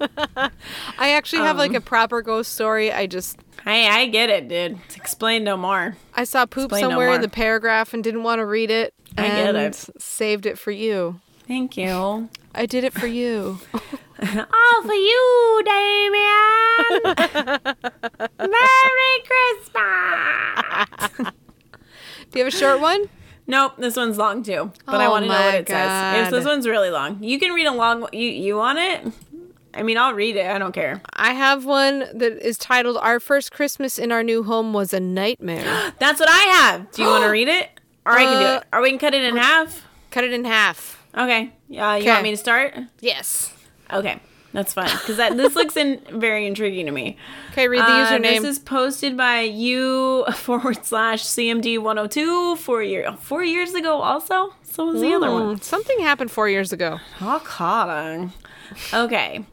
[0.98, 1.58] I actually have Um.
[1.58, 2.92] like a proper ghost story.
[2.92, 4.78] I just Hey, I get it, dude.
[4.96, 5.96] Explain no more.
[6.14, 8.92] I saw poop Explain no somewhere in the paragraph and didn't want to read it.
[9.16, 9.88] I get and it.
[9.98, 11.20] Saved it for you.
[11.46, 12.28] Thank you.
[12.54, 13.58] I did it for you.
[13.74, 17.00] All for you, Damien.
[18.38, 19.22] Merry
[19.70, 21.32] Christmas.
[22.34, 23.08] Do you have a short one?
[23.46, 24.72] Nope, this one's long too.
[24.86, 26.24] But I Oh want to know what it says.
[26.26, 28.08] If this one's really long, you can read a long.
[28.12, 29.12] You you want it?
[29.72, 30.46] I mean, I'll read it.
[30.46, 31.00] I don't care.
[31.14, 34.98] I have one that is titled "Our First Christmas in Our New Home Was a
[34.98, 36.90] Nightmare." That's what I have.
[36.90, 37.70] Do you want to read it?
[38.04, 38.64] Or I can do Uh, it.
[38.72, 39.86] Or we can cut it in half.
[40.10, 41.00] Cut it in half.
[41.16, 41.52] Okay.
[41.68, 41.94] Yeah.
[41.94, 42.10] You Okay.
[42.10, 42.74] want me to start?
[43.00, 43.52] Yes.
[43.92, 44.18] Okay.
[44.54, 47.18] That's fine because that this looks in very intriguing to me.
[47.50, 48.22] Okay, read the Uh, username.
[48.22, 54.00] This is posted by you forward slash CMD 102 four year four years ago.
[54.00, 55.56] Also, so was the other one.
[55.56, 57.00] Mm, Something happened four years ago.
[57.16, 57.88] How caught
[58.94, 59.44] Okay,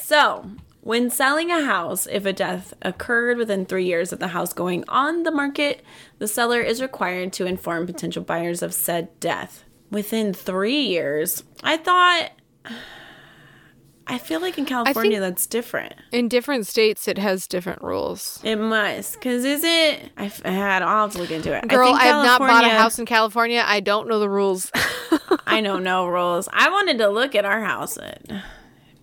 [0.00, 4.54] so when selling a house, if a death occurred within three years of the house
[4.54, 5.82] going on the market,
[6.18, 9.64] the seller is required to inform potential buyers of said death.
[9.90, 12.30] Within three years, I thought.
[14.08, 15.94] I feel like in California that's different.
[16.12, 18.40] In different states, it has different rules.
[18.44, 20.12] It must, because is it?
[20.16, 20.82] I've had.
[20.82, 21.66] I'll have to look into it.
[21.66, 23.64] Girl, think I, have not bought a house in California.
[23.66, 24.70] I don't know the rules.
[25.46, 26.48] I know no rules.
[26.52, 27.96] I wanted to look at our house.
[27.96, 28.22] But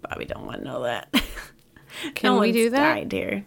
[0.01, 1.11] Bobby don't want to know that.
[2.15, 2.93] Can no we do that?
[2.95, 3.45] Died here.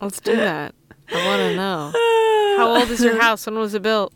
[0.00, 0.74] Let's do that.
[1.12, 1.92] I want to know.
[2.56, 3.46] How old is your house?
[3.46, 4.12] When was it built?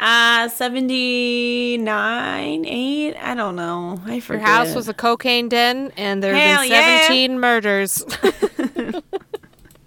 [0.00, 3.16] Uh, 79, 8?
[3.16, 4.00] I don't know.
[4.06, 4.46] I Your forget.
[4.46, 7.02] house was a cocaine den, and there have been yeah.
[7.02, 8.02] 17 murders.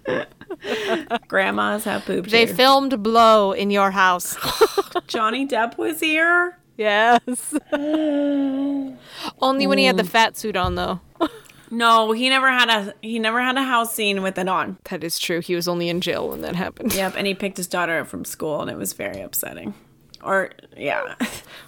[1.28, 2.54] Grandmas have pooped they here.
[2.54, 4.36] filmed Blow in your house.
[5.08, 6.58] Johnny Depp was here?
[6.76, 7.54] yes.
[9.40, 11.00] Only when he had the fat suit on, though.
[11.70, 14.78] No, he never had a he never had a house scene with it on.
[14.90, 15.40] That is true.
[15.40, 16.94] He was only in jail when that happened.
[16.94, 19.74] Yep, and he picked his daughter up from school and it was very upsetting.
[20.24, 21.14] Or yeah.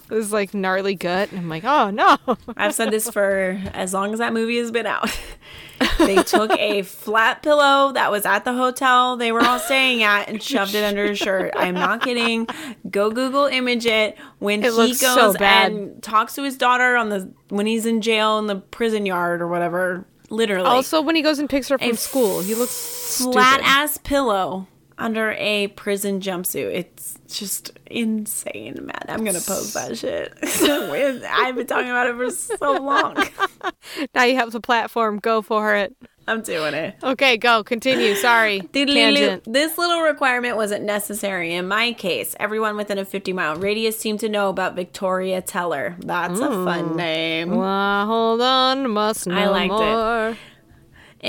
[0.08, 1.30] It was like gnarly gut.
[1.32, 2.16] And I'm like, oh no.
[2.56, 5.10] I've said this for as long as that movie has been out.
[5.98, 10.28] they took a flat pillow that was at the hotel they were all staying at
[10.28, 11.54] and shoved it under his shirt.
[11.56, 12.46] I'm not kidding.
[12.88, 15.72] Go Google image it when It he goes so bad.
[15.72, 19.42] and talks to his daughter on the when he's in jail in the prison yard
[19.42, 20.06] or whatever.
[20.30, 20.66] Literally.
[20.68, 23.64] Also, when he goes and picks her up from school, he looks flat stupid.
[23.68, 26.74] ass pillow under a prison jumpsuit.
[26.74, 29.04] It's just insane, man.
[29.08, 30.32] I'm gonna post that shit.
[30.42, 33.16] I've been talking about it for so long.
[34.14, 35.18] Now you have the platform.
[35.18, 35.94] Go for it.
[36.28, 36.96] I'm doing it.
[37.02, 37.62] Okay, go.
[37.62, 38.14] Continue.
[38.14, 38.60] Sorry.
[38.72, 42.34] This little requirement wasn't necessary in my case.
[42.40, 45.96] Everyone within a 50 mile radius seemed to know about Victoria Teller.
[45.98, 46.96] That's a fun mm.
[46.96, 47.50] name.
[47.56, 48.90] Well, hold on.
[48.90, 50.28] Must know I liked more.
[50.30, 50.36] It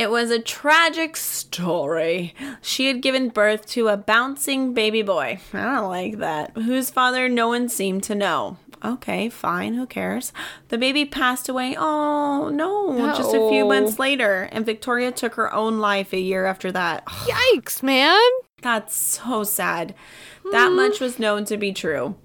[0.05, 2.35] was a tragic story.
[2.61, 5.39] She had given birth to a bouncing baby boy.
[5.53, 6.51] I don't like that.
[6.55, 8.57] Whose father no one seemed to know.
[8.85, 10.31] Okay, fine, who cares?
[10.67, 11.75] The baby passed away.
[11.77, 14.47] Oh, no, just a few months later.
[14.51, 17.03] And Victoria took her own life a year after that.
[17.05, 18.21] Yikes, man.
[18.61, 19.95] That's so sad.
[20.51, 22.15] That much was known to be true.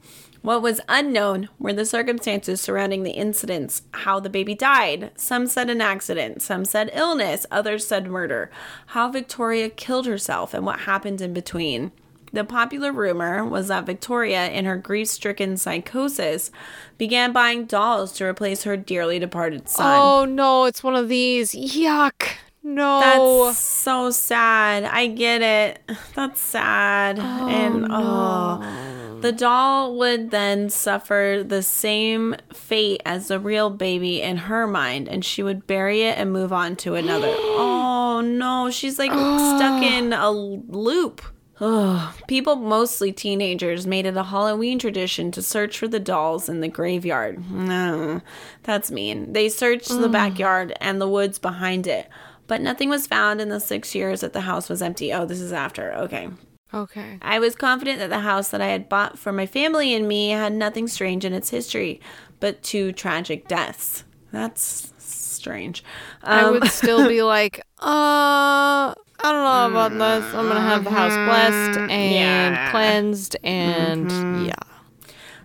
[0.43, 5.13] What was unknown were the circumstances surrounding the incidents, how the baby died.
[5.15, 8.51] Some said an accident, some said illness, others said murder.
[8.87, 11.93] How Victoria killed herself and what happened in between.
[12.33, 16.51] The popular rumor was that Victoria, in her grief stricken psychosis,
[16.99, 20.01] began buying dolls to replace her dearly departed son.
[20.01, 21.53] Oh no, it's one of these.
[21.53, 22.31] Yuck.
[22.63, 23.01] No.
[23.47, 24.85] That's so sad.
[24.85, 25.81] I get it.
[26.15, 27.19] That's sad.
[27.19, 34.23] Oh, and oh, the doll would then suffer the same fate as the real baby
[34.23, 37.29] in her mind, and she would bury it and move on to another.
[37.37, 41.23] oh no, she's like stuck in a loop.
[41.61, 42.15] Ugh.
[42.27, 46.67] People, mostly teenagers, made it a Halloween tradition to search for the dolls in the
[46.67, 47.49] graveyard.
[47.53, 48.21] No,
[48.65, 49.33] that's mean.
[49.33, 52.09] They searched the backyard and the woods behind it,
[52.47, 55.13] but nothing was found in the six years that the house was empty.
[55.13, 55.93] Oh, this is after.
[55.95, 56.29] Okay.
[56.75, 57.19] okay.
[57.23, 60.31] I was confident that the house that I had bought for my family and me
[60.31, 62.01] had nothing strange in its history,
[62.41, 64.05] but two tragic deaths.
[64.33, 65.85] That's strange.
[66.23, 70.35] I Um, would still be like, uh, I don't know about this.
[70.35, 72.71] I'm gonna have the house blessed and Yeah.
[72.71, 74.55] cleansed, and yeah.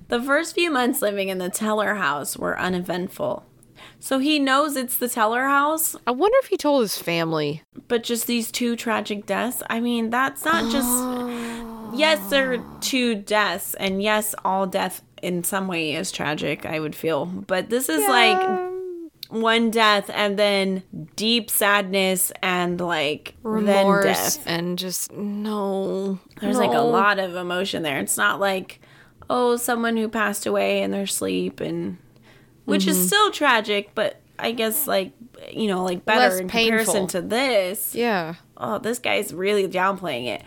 [0.08, 3.46] The first few months living in the Teller house were uneventful.
[4.00, 7.64] So he knows it's the Teller house, I wonder if he told his family.
[7.88, 9.64] but just these two tragic deaths.
[9.70, 10.88] I mean, that's not just.
[11.94, 16.82] Yes, there are two deaths, and yes, all death in some way is tragic, I
[16.82, 17.26] would feel.
[17.26, 18.60] But this is like
[19.30, 20.84] one death and then
[21.16, 24.04] deep sadness and like then remorse
[24.36, 24.44] death.
[24.46, 26.20] and just no.
[26.42, 28.00] There's like a lot of emotion there.
[28.00, 28.82] It's not like,
[29.30, 31.98] oh, someone who passed away in their sleep and
[32.68, 32.92] which Mm-hmm.
[32.92, 35.12] is still tragic, but I guess like
[35.52, 36.78] you know, like better Less in painful.
[36.94, 37.96] comparison to this.
[37.96, 38.36] Yeah.
[38.58, 40.44] Oh, this guy's really downplaying it.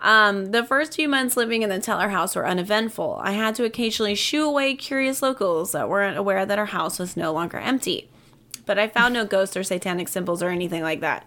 [0.00, 3.18] Um, the first few months living in the Teller house were uneventful.
[3.20, 7.16] I had to occasionally shoo away curious locals that weren't aware that our house was
[7.16, 8.08] no longer empty.
[8.64, 11.26] But I found no ghosts or satanic symbols or anything like that.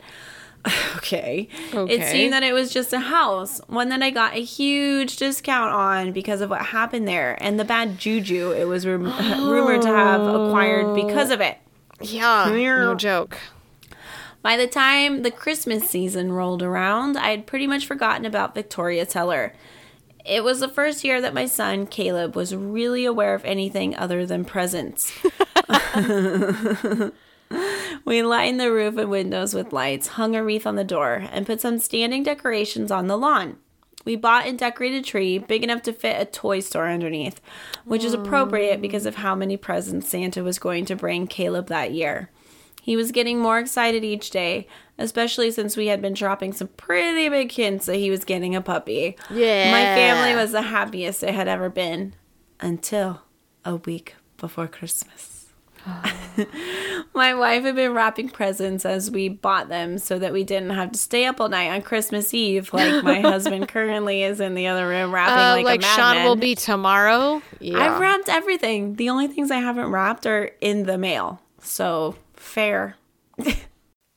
[0.97, 1.47] okay.
[1.73, 5.73] It seemed that it was just a house, one that I got a huge discount
[5.73, 9.03] on because of what happened there and the bad juju it was rum-
[9.49, 10.95] rumored to have acquired oh.
[10.95, 11.57] because of it.
[11.99, 12.45] Yeah.
[12.49, 13.37] No joke.
[14.41, 19.05] By the time the Christmas season rolled around, I had pretty much forgotten about Victoria
[19.05, 19.53] Teller.
[20.25, 24.25] It was the first year that my son, Caleb, was really aware of anything other
[24.25, 25.11] than presents.
[28.05, 31.45] we lined the roof and windows with lights, hung a wreath on the door, and
[31.45, 33.57] put some standing decorations on the lawn.
[34.03, 37.39] We bought and decorated a tree big enough to fit a toy store underneath,
[37.85, 38.81] which is appropriate mm.
[38.81, 42.29] because of how many presents Santa was going to bring Caleb that year.
[42.81, 47.29] He was getting more excited each day, especially since we had been dropping some pretty
[47.29, 49.17] big hints that he was getting a puppy.
[49.29, 49.71] Yeah.
[49.71, 52.15] My family was the happiest it had ever been
[52.59, 53.21] until
[53.63, 55.30] a week before Christmas.
[57.13, 60.91] My wife had been wrapping presents as we bought them so that we didn't have
[60.93, 64.67] to stay up all night on Christmas Eve like my husband currently is in the
[64.67, 66.25] other room wrapping Uh, like, like a Sean madman.
[66.25, 67.41] will be tomorrow.
[67.59, 67.79] Yeah.
[67.79, 68.95] I've wrapped everything.
[68.95, 71.41] The only things I haven't wrapped are in the mail.
[71.61, 72.95] So fair.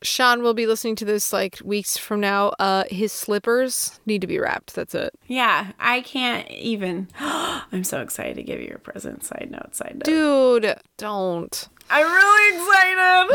[0.05, 2.49] Sean will be listening to this like weeks from now.
[2.59, 4.75] Uh, his slippers need to be wrapped.
[4.75, 5.13] That's it.
[5.27, 7.09] Yeah, I can't even.
[7.19, 9.23] I'm so excited to give you a present.
[9.23, 10.03] Side note, side note.
[10.05, 11.67] Dude, don't.
[11.89, 12.75] I'm really excited.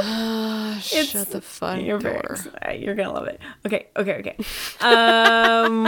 [0.92, 2.36] it's, Shut the front You're door.
[2.74, 3.40] You're gonna love it.
[3.66, 4.36] Okay, okay, okay.
[4.80, 5.82] um,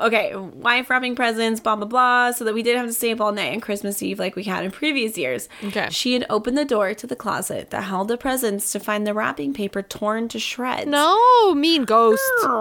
[0.02, 0.34] okay.
[0.34, 3.32] Wife wrapping presents, blah blah blah, so that we didn't have to stay up all
[3.32, 5.48] night on Christmas Eve like we had in previous years.
[5.64, 5.88] Okay.
[5.90, 9.14] She had opened the door to the closet that held the presents to find the
[9.14, 10.86] wrapping paper torn to shreds.
[10.86, 12.22] No, mean ghost.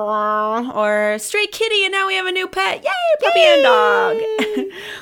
[0.75, 2.83] Or stray kitty, and now we have a new pet.
[2.83, 2.89] Yay,
[3.21, 4.17] puppy and dog.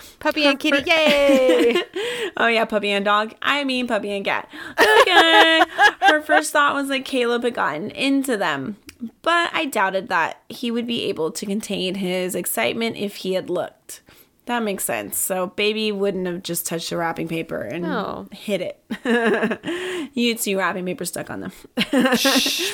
[0.23, 1.83] Puppy and kitty, yay!
[2.37, 3.35] Oh yeah, puppy and dog.
[3.41, 4.49] I mean puppy and cat.
[4.79, 5.61] Okay.
[6.01, 8.77] Her first thought was that Caleb had gotten into them,
[9.21, 13.49] but I doubted that he would be able to contain his excitement if he had
[13.49, 14.01] looked.
[14.45, 15.17] That makes sense.
[15.17, 18.27] So baby wouldn't have just touched the wrapping paper and No.
[18.31, 20.09] hit it.
[20.13, 21.51] You'd see wrapping paper stuck on them.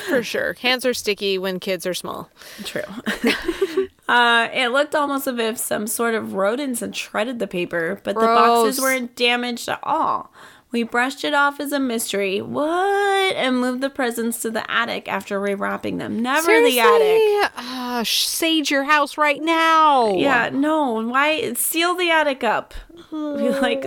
[0.10, 0.54] For sure.
[0.62, 2.30] Hands are sticky when kids are small.
[2.64, 2.82] True.
[4.08, 8.16] uh, it looked almost as if some sort of rodents had shredded the paper, but
[8.16, 10.32] the boxes weren't damaged at all.
[10.72, 12.42] We brushed it off as a mystery.
[12.42, 13.36] What?
[13.36, 16.20] And moved the presents to the attic after rewrapping them.
[16.22, 17.02] Never the attic.
[17.02, 17.50] Seriously?
[17.58, 20.14] Ah, sage your house right now.
[20.14, 21.08] Yeah, no.
[21.08, 22.76] Why seal the attic up?
[23.12, 23.84] like,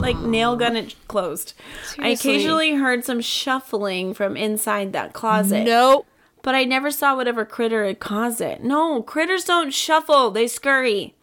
[0.00, 1.54] like nail gun it closed.
[1.98, 5.64] I occasionally heard some shuffling from inside that closet.
[5.64, 6.06] Nope.
[6.42, 8.62] But I never saw whatever critter had caused it.
[8.62, 11.15] No, critters don't shuffle, they scurry.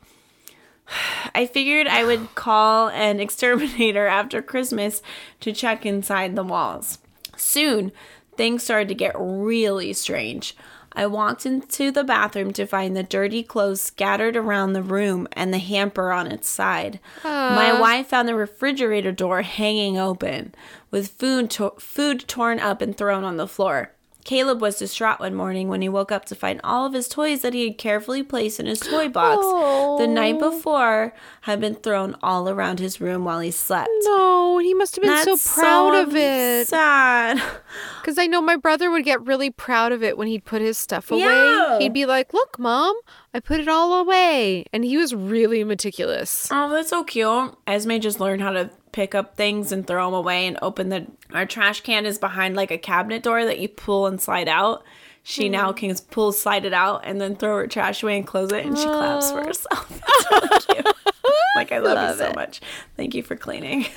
[1.35, 5.01] I figured I would call an exterminator after Christmas
[5.41, 6.99] to check inside the walls.
[7.35, 7.91] Soon,
[8.35, 10.55] things started to get really strange.
[10.95, 15.51] I walked into the bathroom to find the dirty clothes scattered around the room and
[15.51, 16.99] the hamper on its side.
[17.23, 20.53] My wife found the refrigerator door hanging open,
[20.91, 23.91] with food, to- food torn up and thrown on the floor.
[24.23, 27.41] Caleb was distraught one morning when he woke up to find all of his toys
[27.41, 29.43] that he had carefully placed in his toy box
[30.01, 33.89] the night before had been thrown all around his room while he slept.
[34.03, 36.67] No, he must have been That's so proud so of it.
[36.67, 37.41] Sad.
[38.01, 40.77] Because I know my brother would get really proud of it when he'd put his
[40.77, 41.21] stuff away.
[41.21, 41.79] Yeah.
[41.79, 42.93] He'd be like, Look, mom,
[43.33, 44.65] I put it all away.
[44.73, 46.49] And he was really meticulous.
[46.51, 47.55] Oh, that's so cute.
[47.65, 51.07] Esme just learned how to pick up things and throw them away and open the.
[51.33, 54.83] Our trash can is behind like a cabinet door that you pull and slide out.
[55.25, 55.77] She now Hmm.
[55.77, 58.77] can pull, slide it out, and then throw her trash away and close it, and
[58.77, 59.89] she claps for herself.
[60.29, 60.95] That's really cute.
[61.55, 62.35] Like I love, Love you so it.
[62.35, 62.61] much.
[62.97, 63.85] Thank you for cleaning.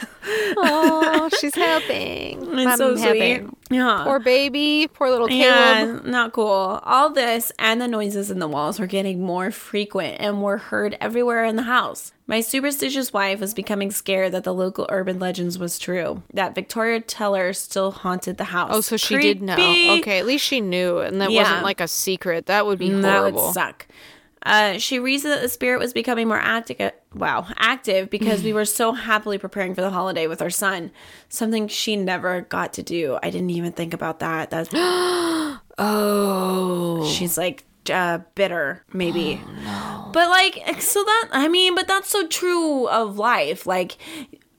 [0.59, 2.43] Oh, she's helping.
[2.57, 3.03] It's I'm so sweet.
[3.05, 3.57] helping.
[3.71, 4.03] Yeah.
[4.05, 4.89] Poor baby.
[4.93, 6.03] Poor little Caleb.
[6.05, 6.81] Yeah, not cool.
[6.85, 10.97] All this and the noises in the walls were getting more frequent and were heard
[11.01, 12.13] everywhere in the house.
[12.27, 17.01] My superstitious wife was becoming scared that the local urban legends was true, that Victoria
[17.01, 18.71] Teller still haunted the house.
[18.73, 19.55] Oh, so she did know.
[19.55, 21.43] Okay, at least she knew, and that Yeah.
[21.43, 22.47] wasn't like a secret.
[22.47, 23.03] That would be horrible.
[23.03, 23.86] That would suck.
[24.47, 26.93] Uh, she reasoned that the spirit was becoming more active.
[27.15, 30.93] Wow, active because we were so happily preparing for the holiday with our son.
[31.29, 33.19] Something she never got to do.
[33.23, 34.51] I didn't even think about that.
[34.51, 34.71] That's
[35.79, 39.41] oh, she's like uh, bitter, maybe.
[39.65, 43.67] No, But like, so that I mean, but that's so true of life.
[43.67, 43.97] Like,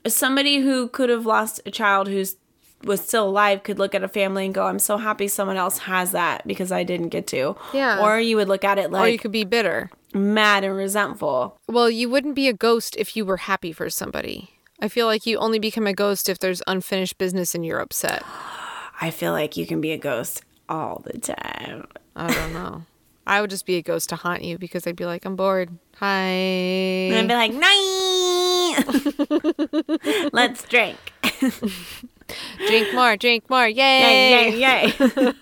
[0.06, 2.36] somebody who could have lost a child who's
[2.84, 5.78] was still alive could look at a family and go, "I'm so happy someone else
[5.78, 8.00] has that because I didn't get to." Yeah.
[8.02, 9.04] Or you would look at it like.
[9.04, 9.90] or you could be bitter.
[10.14, 11.58] mad and resentful.
[11.68, 14.50] Well, you wouldn't be a ghost if you were happy for somebody.
[14.80, 18.22] I feel like you only become a ghost if there's unfinished business and you're upset.
[19.00, 21.86] I feel like you can be a ghost all the time.
[22.16, 22.84] I don't know.
[23.26, 25.76] I would just be a ghost to haunt you because I'd be like, I'm bored.
[25.96, 26.16] Hi.
[26.16, 28.84] And I'd be like, "Night,
[30.32, 30.96] let's drink."
[32.66, 33.66] Drink more, drink more.
[33.66, 34.52] Yay.
[34.52, 35.32] yay, yay, yay.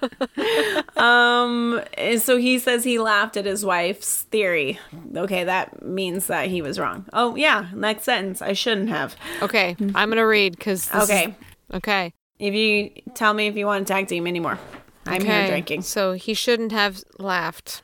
[0.96, 4.78] um, and so he says he laughed at his wife's theory.
[5.14, 7.06] Okay, that means that he was wrong.
[7.12, 8.42] Oh, yeah, next sentence.
[8.42, 9.16] I shouldn't have.
[9.42, 10.92] Okay, I'm going to read because.
[10.94, 11.34] Okay.
[11.72, 12.12] Okay.
[12.38, 14.58] If you tell me if you want to tag team anymore,
[15.06, 15.82] I'm here drinking.
[15.82, 17.82] So he shouldn't have laughed.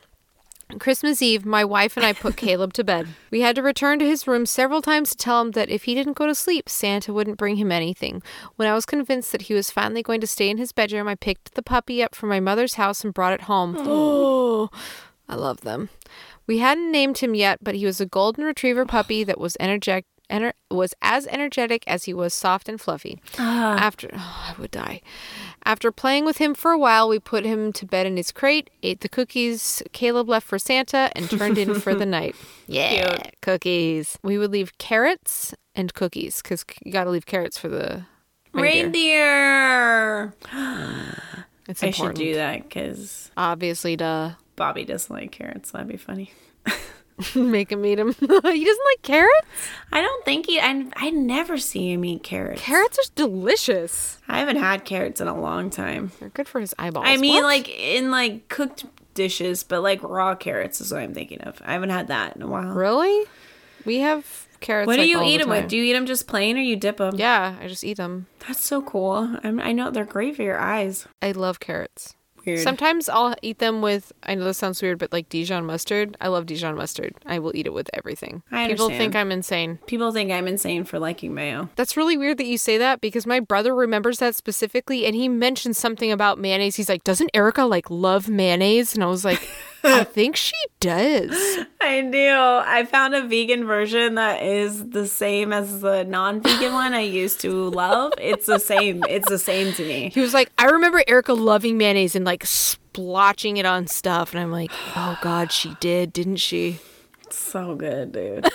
[0.78, 3.08] Christmas Eve, my wife and I put Caleb to bed.
[3.30, 5.94] We had to return to his room several times to tell him that if he
[5.94, 8.22] didn't go to sleep, Santa wouldn't bring him anything.
[8.56, 11.14] When I was convinced that he was finally going to stay in his bedroom, I
[11.14, 13.76] picked the puppy up from my mother's house and brought it home.
[13.78, 14.70] Oh,
[15.28, 15.88] I love them.
[16.46, 20.06] We hadn't named him yet, but he was a golden retriever puppy that was energetic
[20.33, 23.20] ener- was as energetic as he was soft and fluffy.
[23.39, 23.76] Ah.
[23.76, 25.01] After oh, I would die.
[25.64, 28.70] After playing with him for a while, we put him to bed in his crate,
[28.83, 32.35] ate the cookies Caleb left for Santa, and turned in for the night.
[32.66, 34.18] Yeah, cookies.
[34.22, 38.05] We would leave carrots and cookies because you got to leave carrots for the
[38.53, 40.33] reindeer.
[40.53, 41.22] Reindeer.
[41.68, 42.18] It's I important.
[42.18, 45.70] should do that because Obviously, to Bobby doesn't like carrots.
[45.70, 46.33] That'd be funny.
[47.34, 48.12] make him eat them.
[48.20, 49.46] he doesn't like carrots.
[49.92, 50.60] I don't think he.
[50.60, 52.60] I I never see him eat carrots.
[52.62, 54.18] Carrots are delicious.
[54.28, 56.12] I haven't had carrots in a long time.
[56.20, 57.06] They're good for his eyeballs.
[57.08, 57.44] I mean, What?
[57.44, 61.60] like in like cooked dishes, but like raw carrots is what I'm thinking of.
[61.64, 62.72] I haven't had that in a while.
[62.72, 63.26] really?
[63.84, 64.86] We have carrots.
[64.86, 65.68] What do like, you eat the them with?
[65.68, 67.16] Do you eat them just plain or you dip them?
[67.16, 68.26] Yeah, I just eat them.
[68.46, 69.36] That's so cool.
[69.42, 71.06] I'm, I know they're great for your eyes.
[71.20, 72.14] I love carrots.
[72.45, 72.61] Weird.
[72.61, 74.12] Sometimes I'll eat them with.
[74.22, 76.16] I know this sounds weird, but like Dijon mustard.
[76.20, 77.14] I love Dijon mustard.
[77.26, 78.43] I will eat it with everything.
[78.51, 78.99] I People understand.
[78.99, 79.78] think I'm insane.
[79.86, 81.68] People think I'm insane for liking mayo.
[81.76, 85.28] That's really weird that you say that because my brother remembers that specifically, and he
[85.28, 86.76] mentioned something about mayonnaise.
[86.76, 89.47] He's like, "Doesn't Erica like love mayonnaise?" And I was like,
[89.85, 91.30] "I think she does."
[91.80, 92.28] I do.
[92.28, 97.41] I found a vegan version that is the same as the non-vegan one I used
[97.41, 98.12] to love.
[98.18, 99.05] It's the same.
[99.09, 100.11] It's the same to me.
[100.14, 104.41] He was like, "I remember Erica loving mayonnaise and like splotching it on stuff," and
[104.41, 106.78] I'm like, "Oh God, she did, didn't she?"
[107.30, 108.49] So good, dude.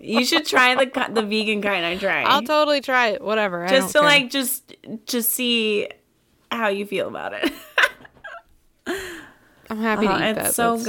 [0.00, 2.24] you should try the the vegan kind I tried.
[2.24, 3.22] I'll totally try it.
[3.22, 3.66] Whatever.
[3.68, 4.20] Just to don't care.
[4.20, 4.74] like just
[5.06, 5.88] just see
[6.50, 7.52] how you feel about it.
[9.70, 10.54] I'm happy to Oh, eat it's that.
[10.54, 10.84] so That's-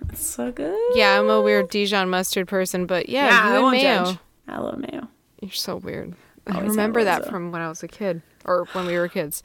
[0.00, 0.08] good.
[0.12, 0.78] It's so good.
[0.96, 4.04] Yeah, I'm a weird Dijon mustard person, but yeah, Yeah, you I mayo.
[4.04, 4.18] judge.
[4.48, 5.08] I love mayo.
[5.40, 6.14] You're so weird.
[6.46, 7.30] I have remember that though.
[7.30, 9.42] from when I was a kid or when we were kids.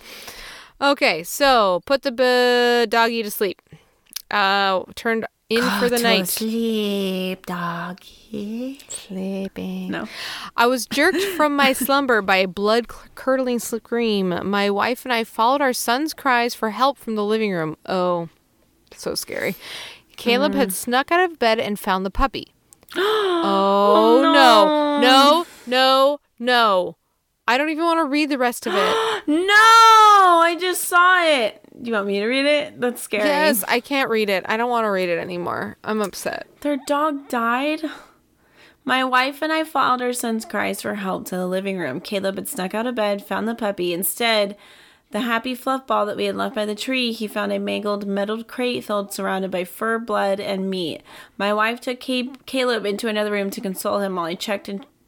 [0.81, 3.61] Okay, so put the b- doggy to sleep.
[4.31, 6.27] Uh, turned in for the night.
[6.27, 8.79] Sleep, doggy.
[8.89, 9.91] Sleeping.
[9.91, 10.07] No.
[10.55, 14.29] I was jerked from my slumber by a blood curdling scream.
[14.49, 17.77] My wife and I followed our son's cries for help from the living room.
[17.85, 18.29] Oh,
[18.97, 19.55] so scary.
[20.15, 20.57] Caleb Mm.
[20.57, 22.47] had snuck out of bed and found the puppy.
[22.95, 25.01] oh, no.
[25.01, 26.97] No, no, no.
[27.47, 29.23] I don't even want to read the rest of it.
[29.27, 31.61] No, I just saw it.
[31.81, 32.79] Do you want me to read it?
[32.79, 33.25] That's scary.
[33.27, 34.45] yes, I can't read it.
[34.47, 35.77] I don't want to read it anymore.
[35.83, 36.47] I'm upset.
[36.61, 37.81] Their dog died.
[38.85, 41.99] My wife and I followed our son's cries for help to the living room.
[41.99, 43.91] Caleb had snuck out of bed, found the puppy.
[43.93, 44.55] Instead,
[45.11, 48.05] the happy fluff ball that we had left by the tree, he found a mangled
[48.05, 51.01] metal crate filled surrounded by fur, blood, and meat.
[51.37, 54.67] My wife took Caleb into another room to console him while he checked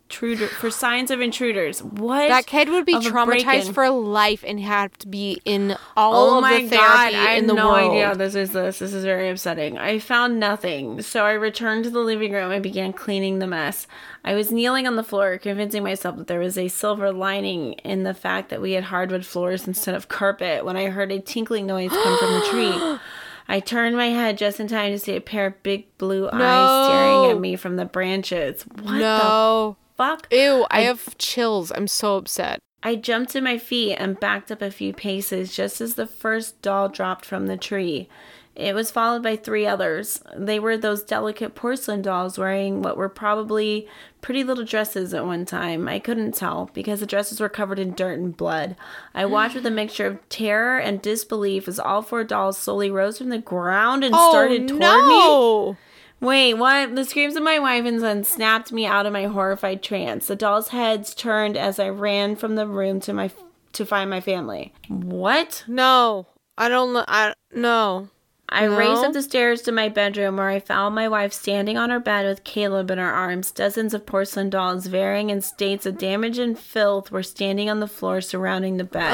[0.10, 1.84] intruder for signs of intruders.
[1.84, 2.30] What?
[2.30, 6.38] That kid would be a traumatized for life and have to be in all Oh
[6.38, 7.92] of my the therapy god, I in the no world.
[7.92, 8.80] idea this is this.
[8.80, 9.78] This is very upsetting.
[9.78, 13.86] I found nothing, so I returned to the living room and began cleaning the mess.
[14.26, 18.02] I was kneeling on the floor, convincing myself that there was a silver lining in
[18.02, 21.68] the fact that we had hardwood floors instead of carpet when I heard a tinkling
[21.68, 23.00] noise come from the tree.
[23.52, 26.88] I turned my head just in time to see a pair of big blue eyes
[26.88, 28.62] staring at me from the branches.
[28.62, 29.78] What no.
[29.80, 30.28] the fuck?
[30.32, 31.72] Ew, I have chills.
[31.76, 32.60] I'm so upset.
[32.82, 36.62] I jumped to my feet and backed up a few paces just as the first
[36.62, 38.08] doll dropped from the tree.
[38.56, 40.22] It was followed by three others.
[40.36, 43.88] They were those delicate porcelain dolls wearing what were probably
[44.22, 45.88] pretty little dresses at one time.
[45.88, 48.76] I couldn't tell because the dresses were covered in dirt and blood.
[49.14, 53.18] I watched with a mixture of terror and disbelief as all four dolls slowly rose
[53.18, 55.78] from the ground and oh, started toward me.
[56.22, 56.28] Oh, no.
[56.28, 56.96] Wait, what?
[56.96, 60.28] The screams of my wife and son snapped me out of my horrified trance.
[60.28, 63.32] The dolls' heads turned as I ran from the room to my
[63.74, 64.74] to find my family.
[64.88, 65.64] What?
[65.68, 66.28] No.
[66.58, 67.06] I don't know.
[67.08, 68.10] I no.
[68.52, 71.92] I raced up the stairs to my bedroom where I found my wife standing on
[71.92, 73.52] her bed with Caleb in her arms.
[73.52, 77.88] Dozens of porcelain dolls, varying in states of damage and filth, were standing on the
[77.88, 79.14] floor surrounding the bed.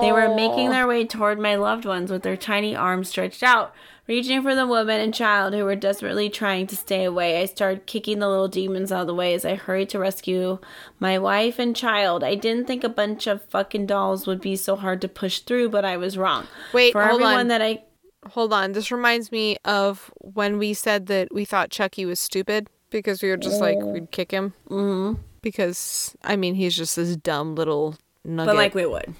[0.00, 0.72] They were making oh.
[0.72, 3.74] their way toward my loved ones with their tiny arms stretched out,
[4.06, 7.40] reaching for the woman and child who were desperately trying to stay away.
[7.40, 10.58] I started kicking the little demons out of the way as I hurried to rescue
[10.98, 12.24] my wife and child.
[12.24, 15.70] I didn't think a bunch of fucking dolls would be so hard to push through,
[15.70, 16.46] but I was wrong.
[16.72, 17.48] Wait, for everyone on.
[17.48, 17.84] that I
[18.30, 18.72] Hold on.
[18.72, 23.30] This reminds me of when we said that we thought Chucky was stupid because we
[23.30, 24.54] were just like we'd kick him.
[24.68, 25.20] Mm-hmm.
[25.40, 28.50] Because I mean, he's just this dumb little nugget.
[28.50, 29.14] But like we would.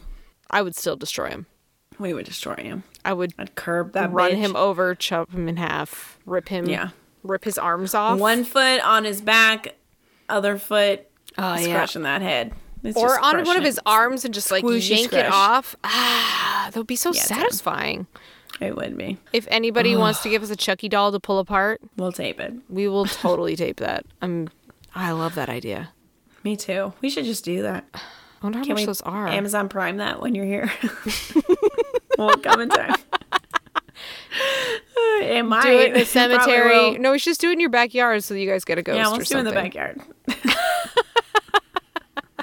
[0.50, 1.46] I would still destroy him.
[1.98, 2.84] We would destroy him.
[3.04, 4.36] I would I'd curb that run bitch.
[4.36, 6.66] him over, chop him in half, rip him.
[6.68, 6.90] Yeah.
[7.22, 8.18] Rip his arms off.
[8.18, 9.76] One foot on his back,
[10.28, 11.06] other foot
[11.38, 11.60] Oh, yeah.
[11.62, 12.52] scratching that head.
[12.84, 15.76] It's or on one of his arms and just like Squishy yank it off.
[15.84, 18.06] Ah, that would be so Yeah, satisfying.
[18.60, 19.18] It would be.
[19.32, 22.52] If anybody wants to give us a Chucky doll to pull apart, We'll tape it.
[22.68, 24.04] we will totally tape that.
[24.20, 24.48] I'm
[24.94, 25.90] I love that idea.
[26.44, 26.92] Me too.
[27.00, 27.84] We should just do that.
[28.42, 29.28] I wonder how Can much those are.
[29.28, 30.72] Amazon Prime that when you're here?
[32.18, 32.96] we'll come in time.
[35.22, 35.62] it might.
[35.62, 36.98] do it in the cemetery.
[36.98, 38.82] No, we should just do it in your backyard so that you guys get a
[38.82, 40.00] ghost Yeah, let's do it in the backyard.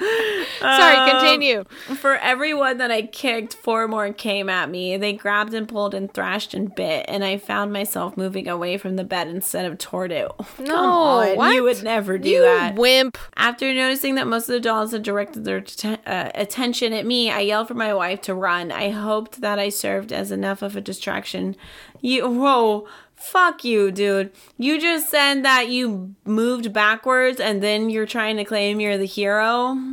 [0.60, 1.64] Sorry, Um, continue.
[1.96, 4.96] For everyone that I kicked, four more came at me.
[4.96, 8.96] They grabbed and pulled and thrashed and bit, and I found myself moving away from
[8.96, 10.30] the bed instead of toward it.
[10.60, 11.54] No, on, what?
[11.54, 12.74] you would never do you that.
[12.74, 13.16] wimp.
[13.36, 17.30] After noticing that most of the dolls had directed their t- uh, attention at me,
[17.30, 18.70] I yelled for my wife to run.
[18.70, 21.56] I hoped that I served as enough of a distraction.
[22.00, 22.86] You, whoa,
[23.20, 24.32] fuck you, dude.
[24.58, 29.04] You just said that you moved backwards and then you're trying to claim you're the
[29.04, 29.78] hero?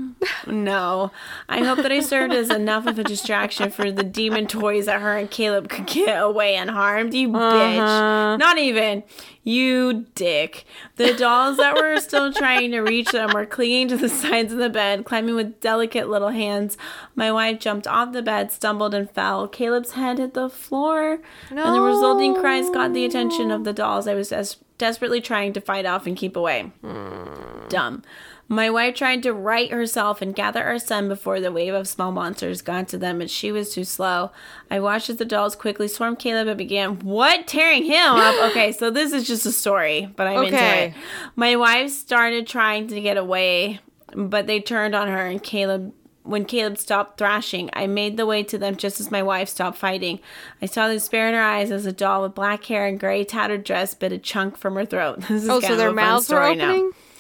[0.48, 1.12] No.
[1.50, 5.02] I hope that I served as enough of a distraction for the demon toys that
[5.02, 7.14] her and Caleb could get away unharmed.
[7.14, 7.78] You bitch.
[7.80, 8.38] Uh-huh.
[8.38, 9.04] Not even.
[9.48, 10.66] You dick.
[10.98, 14.60] The dolls that were still trying to reach them were clinging to the sides of
[14.60, 16.78] the bed, climbing with delicate little hands.
[17.16, 19.48] My wife jumped off the bed, stumbled, and fell.
[19.48, 24.06] Caleb's head hit the floor, and the resulting cries got the attention of the dolls
[24.06, 26.74] I was des- desperately trying to fight off and keep away.
[26.82, 27.70] Hmm.
[27.70, 28.04] Dumb.
[28.50, 32.12] My wife tried to right herself and gather our son before the wave of small
[32.14, 34.32] monsters got to them, but she was too slow.
[34.72, 37.46] I watched as the dolls quickly swarmed Caleb and began, what?
[37.48, 38.36] Tearing him up?
[38.52, 40.86] Okay, so this is just a story, but I'm into Okay.
[40.88, 40.94] it.
[41.36, 43.82] My wife started trying to get away,
[44.16, 45.94] but they turned on her and Caleb
[46.24, 49.78] when Caleb stopped thrashing, I made the way to them just as my wife stopped
[49.78, 50.20] fighting.
[50.62, 53.24] I saw the despair in her eyes as a doll with black hair and gray
[53.24, 55.20] tattered dress bit a chunk from her throat.
[55.30, 56.74] This is Oh, kind so of their mouths were story now.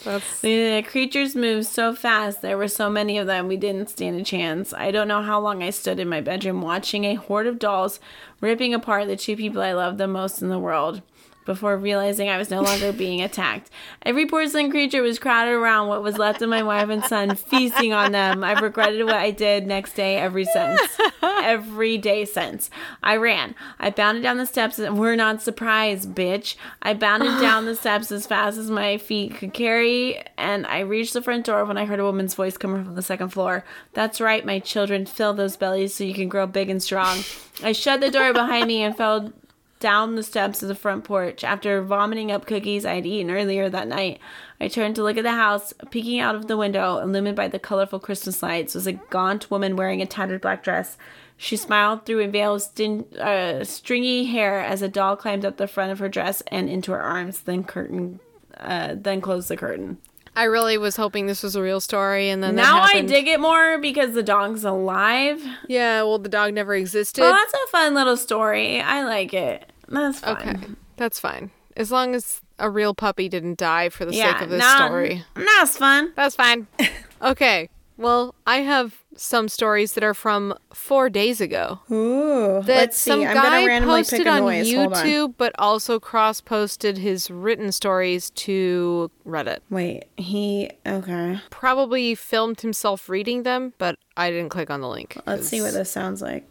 [0.04, 2.41] That's The creatures moved so fast.
[2.41, 4.74] There were so many of them, we didn't stand a chance.
[4.74, 8.00] I don't know how long I stood in my bedroom watching a horde of dolls
[8.39, 11.02] ripping apart the two people I loved the most in the world
[11.48, 13.72] before realizing I was no longer being attacked.
[14.04, 17.93] Every porcelain creature was crowded around what was left of my wife and son, feasting
[17.93, 18.43] on them.
[18.43, 20.80] I've regretted what I did next day every since.
[21.22, 22.70] Every day since.
[23.02, 23.56] I ran.
[23.80, 26.56] I bounded down the steps and we're not surprised, bitch.
[26.82, 31.14] I bounded down the steps as fast as my feet could carry, and I reached
[31.14, 33.64] the front door when I heard a woman's voice coming from the second floor.
[33.93, 37.20] That's right, my children, fill those bellies so you can grow big and strong.
[37.64, 39.32] I shut the door behind me and fell
[39.80, 41.43] down the steps of the front porch.
[41.43, 44.19] After vomiting up cookies I had eaten earlier that night,
[44.59, 45.73] I turned to look at the house.
[45.91, 49.75] Peeking out of the window, illumined by the colorful Christmas lights, was a gaunt woman
[49.75, 50.97] wearing a tattered black dress.
[51.38, 55.57] She smiled through a veil of stin- uh, stringy hair as a doll climbed up
[55.57, 58.19] the front of her dress and into her arms, then curtain,
[58.57, 59.99] uh, then closed the curtain.
[60.38, 63.27] I really was hoping this was a real story, and then that now I dig
[63.27, 65.43] it more because the dog's alive.
[65.67, 67.21] Yeah, well, the dog never existed.
[67.21, 68.79] Well, that's a fun little story.
[68.79, 69.71] I like it.
[69.89, 70.38] That's fun.
[70.38, 70.55] okay,
[70.95, 74.59] that's fine as long as a real puppy didn't die for the sake of this
[74.59, 75.23] nah, story.
[75.35, 76.11] That's fun.
[76.15, 76.67] That's fine.
[77.21, 81.80] okay, well, I have some stories that are from four days ago.
[81.91, 84.74] Ooh, that some I'm guy gonna randomly posted pick a on noise.
[84.74, 85.06] Hold on.
[85.06, 89.60] YouTube, but also cross posted his written stories to Reddit.
[89.70, 91.39] Wait, he okay.
[91.50, 95.18] Probably filmed himself reading them, but I didn't click on the link.
[95.26, 96.48] Let's see what this sounds like.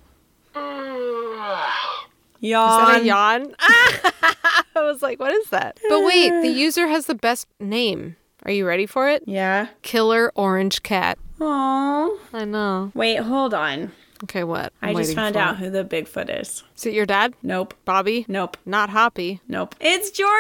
[0.55, 1.63] Yawn.
[2.43, 2.93] Is Yawn.
[2.93, 3.55] that a yawn?
[4.77, 5.79] I was like, what is that?
[5.89, 8.17] But wait, the user has the best name.
[8.45, 9.23] Are you ready for it?
[9.27, 9.69] Yeah.
[9.83, 11.19] Killer Orange Cat.
[11.41, 12.19] Oh.
[12.33, 12.91] I know.
[12.95, 13.93] Wait, hold on.
[14.25, 14.73] Okay, what?
[14.81, 15.59] I I'm just waiting found for out it.
[15.59, 16.63] who the Bigfoot is.
[16.77, 17.35] Is it your dad?
[17.43, 17.75] Nope.
[17.85, 18.25] Bobby?
[18.29, 18.57] Nope.
[18.65, 19.41] Not Hoppy.
[19.47, 19.75] Nope.
[19.81, 20.33] It's Jordan.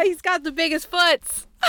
[0.04, 1.46] He's got the biggest foots.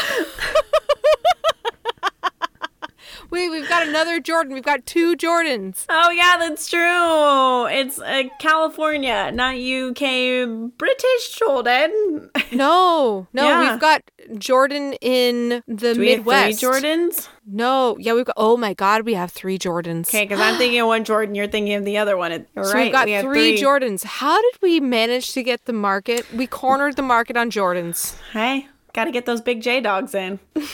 [3.31, 4.53] Wait, we've got another Jordan.
[4.53, 5.85] We've got two Jordans.
[5.89, 7.65] Oh yeah, that's true.
[7.67, 10.71] It's uh, California, not UK.
[10.77, 12.29] British Jordan.
[12.53, 13.71] No, no, Yeah.
[13.71, 14.01] we've got
[14.37, 16.59] Jordan in the Do we have Midwest.
[16.59, 17.29] three Jordans?
[17.47, 18.33] No, yeah, we've got.
[18.35, 20.09] Oh my God, we have three Jordans.
[20.09, 22.33] Okay, because I'm thinking of one Jordan, you're thinking of the other one.
[22.33, 22.83] It- So right.
[22.83, 24.03] we've got we have three, Jordans.
[24.03, 26.29] How did we manage to get the market?
[26.33, 28.19] We cornered the market on Jordans.
[28.33, 30.39] Hey, got to get those big J dogs in.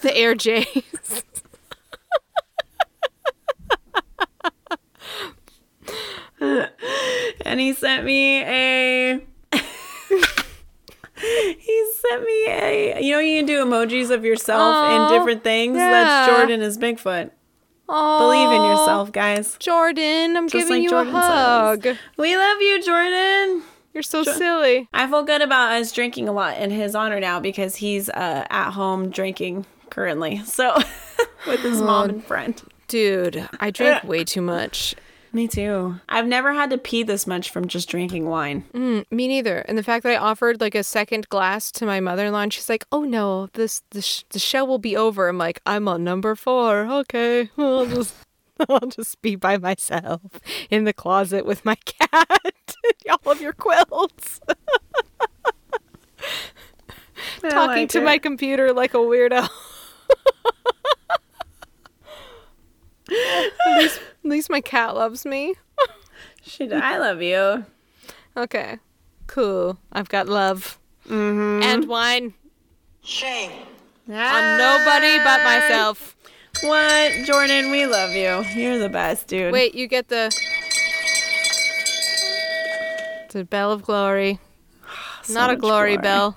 [0.00, 0.64] The Air J's.
[7.44, 9.20] and he sent me a
[11.16, 15.44] he sent me a you know you can do emojis of yourself Aw, in different
[15.44, 15.90] things yeah.
[15.90, 17.30] that's jordan is bigfoot
[17.94, 20.36] Oh, believe in yourself guys Jordan.
[20.36, 21.82] I'm Just giving like you Jordan a hug.
[21.82, 21.98] says.
[22.16, 23.62] we love you jordan
[23.92, 24.88] You're so silly.
[24.92, 28.46] i feel good about us drinking a lot in his honor now because he's uh,
[28.48, 30.74] at home drinking currently so
[31.46, 34.94] with his mom and friend Dude, I drink way too much.
[35.34, 35.96] Me too.
[36.10, 38.64] I've never had to pee this much from just drinking wine.
[38.74, 39.60] Mm, me neither.
[39.60, 42.68] And the fact that I offered like a second glass to my mother-in-law, and she's
[42.68, 46.04] like, "Oh no, this the, sh- the show will be over." I'm like, "I'm on
[46.04, 46.80] number four.
[46.86, 48.14] Okay, I'll just
[48.68, 50.20] I'll just be by myself
[50.70, 54.38] in the closet with my cat, and all of your quilts,
[57.40, 59.48] talking to my computer like a weirdo."
[63.12, 65.54] At, least, at least my cat loves me.
[66.44, 67.64] Should I love you?
[68.36, 68.78] Okay,
[69.26, 69.78] cool.
[69.92, 71.62] I've got love Mm-hmm.
[71.64, 72.34] and wine.
[73.02, 73.50] Shame.
[74.08, 76.16] on nobody but myself.
[76.62, 77.72] What, Jordan?
[77.72, 78.44] We love you.
[78.54, 79.52] You're the best, dude.
[79.52, 80.30] Wait, you get the
[83.32, 84.38] the bell of glory,
[85.22, 86.36] So not a much glory, bell.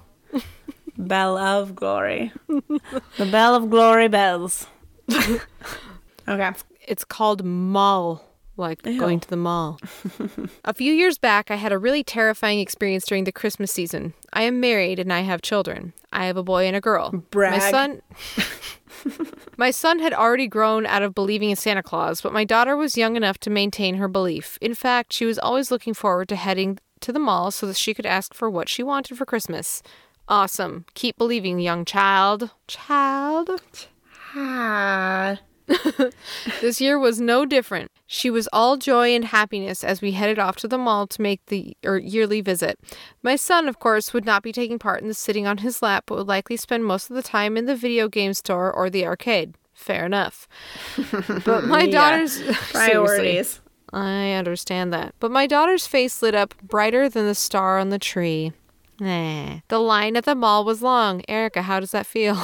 [0.98, 2.32] Bell of glory.
[2.48, 4.66] the bell of glory bells.
[6.28, 6.52] okay.
[6.88, 8.24] It's called mall,
[8.58, 9.00] like Ew.
[9.00, 9.80] going to the mall.
[10.66, 14.14] a few years back, I had a really terrifying experience during the Christmas season.
[14.34, 15.94] I am married and I have children.
[16.12, 17.24] I have a boy and a girl.
[17.34, 18.02] My son.
[19.58, 22.98] My son had already grown out of believing in Santa Claus, but my daughter was
[22.98, 24.58] young enough to maintain her belief.
[24.62, 27.94] In fact, she was always looking forward to heading to the mall so that she
[27.94, 29.82] could ask for what she wanted for Christmas.
[30.28, 30.86] Awesome.
[30.94, 32.52] Keep believing, young child.
[32.68, 33.62] Child.
[34.36, 35.38] Ah.
[36.62, 37.92] This year was no different.
[38.08, 41.46] She was all joy and happiness as we headed off to the mall to make
[41.48, 42.80] the or yearly visit.
[43.24, 46.06] My son, of course, would not be taking part in the sitting on his lap,
[46.08, 49.06] but would likely spend most of the time in the video game store or the
[49.06, 49.56] arcade.
[49.74, 50.48] Fair enough.
[51.46, 52.42] But my daughter's.
[52.72, 53.62] Priorities.
[53.92, 55.14] I understand that.
[55.20, 58.52] But my daughter's face lit up brighter than the star on the tree.
[59.00, 59.60] Nah.
[59.68, 61.22] The line at the mall was long.
[61.28, 62.38] Erica, how does that feel?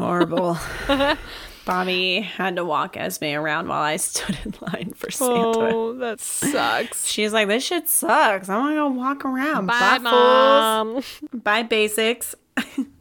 [0.00, 0.58] Horrible.
[1.66, 5.34] Bobby had to walk Esme around while I stood in line for Santa.
[5.34, 7.06] Oh, that sucks.
[7.06, 8.48] She's like, this shit sucks.
[8.48, 9.66] I want to go walk around.
[9.66, 10.02] Bye, fools.
[10.02, 11.02] mom.
[11.42, 12.34] Bye, basics.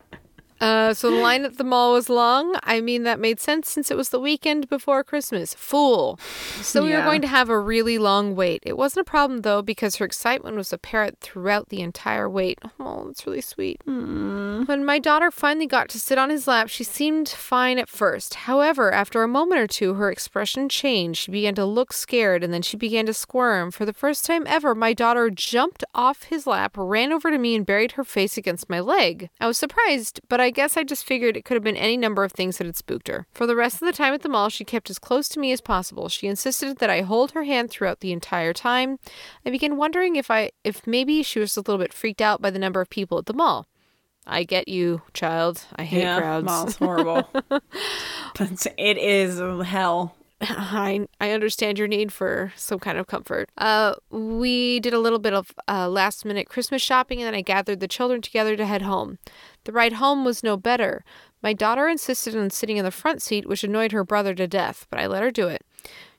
[0.59, 2.55] Uh, so the line at the mall was long.
[2.63, 5.53] I mean, that made sense since it was the weekend before Christmas.
[5.53, 6.19] Fool.
[6.61, 8.61] So we were going to have a really long wait.
[8.65, 12.59] It wasn't a problem though because her excitement was apparent throughout the entire wait.
[12.79, 13.81] Oh, that's really sweet.
[13.85, 18.33] When my daughter finally got to sit on his lap, she seemed fine at first.
[18.33, 21.21] However, after a moment or two, her expression changed.
[21.21, 23.71] She began to look scared and then she began to squirm.
[23.71, 27.55] For the first time ever, my daughter jumped off his lap, ran over to me,
[27.55, 29.29] and buried her face against my leg.
[29.39, 32.23] I was surprised, but I guess I just figured it could have been any number
[32.23, 33.27] of things that had spooked her.
[33.31, 35.51] For the rest of the time at the mall, she kept as close to me
[35.51, 36.09] as possible.
[36.09, 38.99] She insisted that I hold her hand throughout the entire time.
[39.45, 42.49] I began wondering if I if maybe she was a little bit freaked out by
[42.49, 43.67] the number of people at the mall.
[44.27, 45.65] I get you, child.
[45.75, 46.45] I hate crowds.
[46.45, 47.29] mall's horrible.
[48.77, 50.15] It is hell.
[50.41, 53.49] I I understand your need for some kind of comfort.
[53.57, 57.41] Uh, we did a little bit of uh, last minute Christmas shopping, and then I
[57.41, 59.17] gathered the children together to head home.
[59.65, 61.03] The ride home was no better.
[61.43, 64.87] My daughter insisted on sitting in the front seat, which annoyed her brother to death,
[64.89, 65.65] but I let her do it.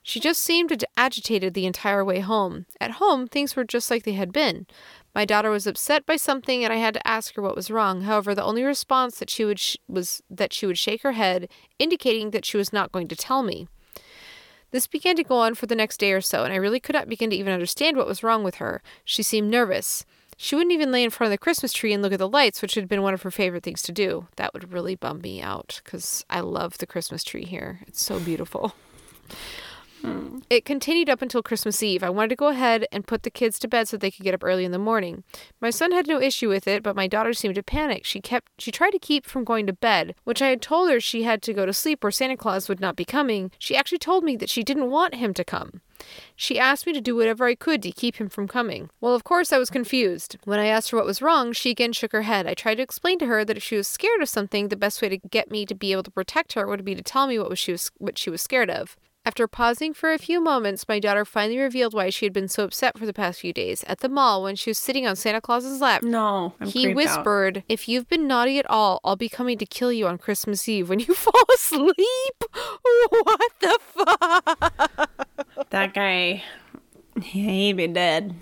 [0.02, 2.64] She just seemed agitated the entire way home.
[2.80, 4.66] At home, things were just like they had been.
[5.14, 8.02] My daughter was upset by something, and I had to ask her what was wrong.
[8.02, 11.50] However, the only response that she would sh- was that she would shake her head,
[11.78, 13.68] indicating that she was not going to tell me.
[14.70, 16.94] This began to go on for the next day or so, and I really could
[16.94, 18.82] not begin to even understand what was wrong with her.
[19.04, 20.04] She seemed nervous.
[20.36, 22.62] She wouldn't even lay in front of the Christmas tree and look at the lights,
[22.62, 24.28] which had been one of her favorite things to do.
[24.36, 27.80] That would really bum me out because I love the Christmas tree here.
[27.86, 28.74] It's so beautiful.
[30.02, 30.38] Hmm.
[30.48, 32.02] It continued up until Christmas Eve.
[32.02, 34.34] I wanted to go ahead and put the kids to bed so they could get
[34.34, 35.24] up early in the morning.
[35.60, 38.04] My son had no issue with it, but my daughter seemed to panic.
[38.04, 41.00] She kept she tried to keep from going to bed, which I had told her
[41.00, 43.50] she had to go to sleep or Santa Claus would not be coming.
[43.58, 45.82] She actually told me that she didn't want him to come.
[46.34, 48.88] She asked me to do whatever I could to keep him from coming.
[49.00, 50.38] Well, of course, I was confused.
[50.44, 52.46] When I asked her what was wrong, she again shook her head.
[52.46, 55.02] I tried to explain to her that if she was scared of something, the best
[55.02, 57.38] way to get me to be able to protect her would be to tell me
[57.38, 58.96] what was she was what she was scared of.
[59.26, 62.64] After pausing for a few moments, my daughter finally revealed why she had been so
[62.64, 63.84] upset for the past few days.
[63.86, 66.54] At the mall, when she was sitting on Santa Claus's lap, No.
[66.58, 67.16] I'm he creeped out.
[67.18, 70.66] whispered, If you've been naughty at all, I'll be coming to kill you on Christmas
[70.66, 72.44] Eve when you fall asleep.
[73.10, 75.68] What the fuck?
[75.68, 76.42] That guy,
[77.22, 78.34] he'd be dead.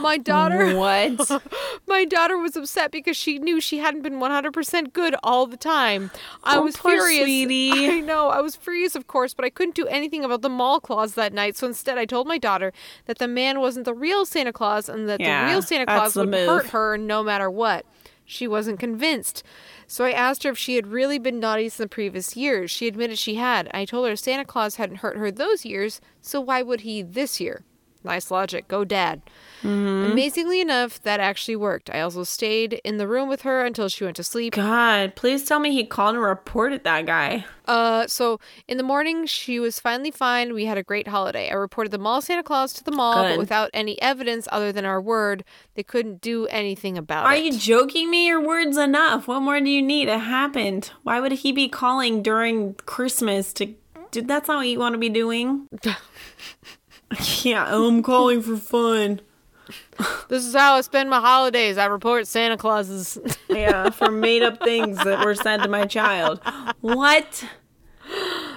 [0.00, 0.74] My daughter.
[0.80, 1.42] What?
[1.86, 6.10] My daughter was upset because she knew she hadn't been 100% good all the time.
[6.44, 7.22] I Oh, was furious.
[7.24, 7.88] sweetie.
[7.90, 8.28] I know.
[8.28, 11.32] I was furious, of course, but I couldn't do anything about the mall Claus that
[11.32, 11.56] night.
[11.56, 12.72] So instead, I told my daughter
[13.06, 16.16] that the man wasn't the real Santa Claus and that Yeah, the real Santa Claus
[16.16, 16.48] would move.
[16.48, 17.84] hurt her no matter what.
[18.30, 19.42] She wasn't convinced.
[19.88, 22.70] So I asked her if she had really been naughty since the previous years.
[22.70, 23.68] She admitted she had.
[23.74, 27.40] I told her Santa Claus hadn't hurt her those years, so why would he this
[27.40, 27.64] year?
[28.02, 28.66] Nice logic.
[28.66, 29.20] Go, Dad.
[29.62, 31.90] Amazingly enough, that actually worked.
[31.90, 34.54] I also stayed in the room with her until she went to sleep.
[34.54, 37.44] God, please tell me he called and reported that guy.
[37.66, 40.54] Uh, so in the morning, she was finally fine.
[40.54, 41.50] We had a great holiday.
[41.50, 44.86] I reported the mall Santa Claus to the mall, but without any evidence other than
[44.86, 45.44] our word,
[45.74, 47.38] they couldn't do anything about Are it.
[47.38, 48.28] Are you joking me?
[48.28, 49.28] Your word's enough.
[49.28, 50.08] What more do you need?
[50.08, 50.90] It happened.
[51.02, 53.74] Why would he be calling during Christmas to.
[54.10, 55.68] Dude, that's not what you want to be doing.
[57.42, 59.20] yeah, I'm calling for fun.
[60.28, 61.78] This is how I spend my holidays.
[61.78, 63.18] I report Santa Clauses.
[63.50, 66.40] Yeah, for made up things that were said to my child.
[66.80, 67.44] What?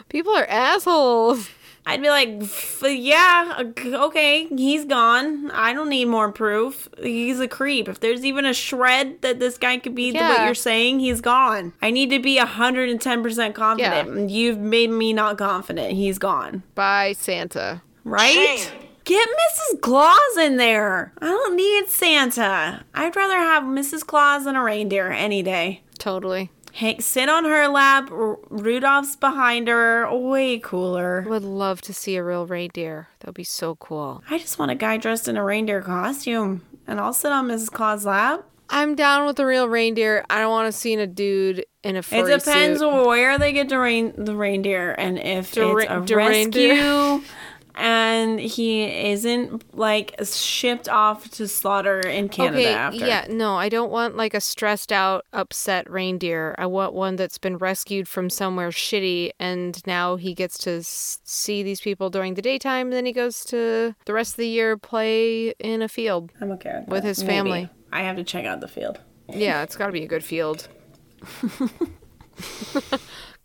[0.07, 1.49] People are assholes.
[1.85, 5.49] I'd be like, "F- yeah, okay, he's gone.
[5.51, 6.87] I don't need more proof.
[7.01, 7.89] He's a creep.
[7.89, 11.19] If there's even a shred that this guy could be the what you're saying, he's
[11.21, 11.73] gone.
[11.81, 14.29] I need to be 110% confident.
[14.29, 15.93] You've made me not confident.
[15.93, 16.63] He's gone.
[16.75, 17.81] Bye, Santa.
[18.03, 18.71] Right?
[19.05, 19.81] Get Mrs.
[19.81, 21.11] Claus in there.
[21.21, 22.83] I don't need Santa.
[22.93, 24.05] I'd rather have Mrs.
[24.05, 25.81] Claus than a reindeer any day.
[25.99, 26.49] Totally.
[26.73, 28.09] Hank, sit on her lap.
[28.11, 30.07] R- Rudolph's behind her.
[30.15, 31.23] Way cooler.
[31.27, 33.09] Would love to see a real reindeer.
[33.19, 34.23] That would be so cool.
[34.29, 37.71] I just want a guy dressed in a reindeer costume, and I'll sit on Mrs.
[37.71, 38.45] Claus' lap.
[38.69, 40.25] I'm down with the real reindeer.
[40.31, 43.05] I don't want to see a dude in a It depends suit.
[43.05, 47.21] where they get the, rain- the reindeer, and if The it's a the rescue,
[47.75, 53.05] and he isn't like shipped off to slaughter in Canada okay, after.
[53.05, 56.53] yeah, no, I don't want like a stressed out, upset reindeer.
[56.57, 61.19] I want one that's been rescued from somewhere shitty and now he gets to s-
[61.23, 64.47] see these people during the daytime and then he goes to the rest of the
[64.47, 66.31] year play in a field.
[66.39, 67.33] I'm okay with, With his Maybe.
[67.33, 67.69] family.
[67.91, 68.99] I have to check out the field.
[69.29, 70.67] Yeah, it's got to be a good field.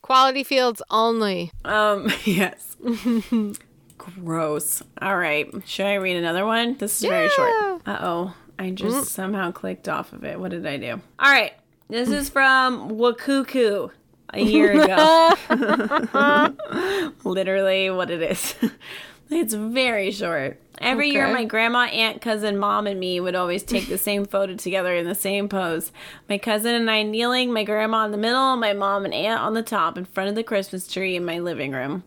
[0.03, 1.53] Quality fields only.
[1.65, 2.77] Um, yes.
[4.15, 4.83] Gross.
[5.01, 5.51] All right.
[5.67, 6.77] Should I read another one?
[6.77, 7.83] This is very short.
[7.87, 8.35] Uh oh.
[8.59, 10.41] I just somehow clicked off of it.
[10.41, 11.01] What did I do?
[11.19, 11.53] All right.
[11.89, 13.91] This is from Wakuku
[14.35, 15.35] a year ago.
[17.25, 18.55] Literally what it is.
[19.31, 20.61] it's very short.
[20.81, 24.55] Every year, my grandma, aunt, cousin, mom, and me would always take the same photo
[24.55, 25.91] together in the same pose.
[26.29, 29.55] My cousin and I kneeling, my grandma in the middle, my mom and aunt on
[29.55, 32.05] the top in front of the Christmas tree in my living room.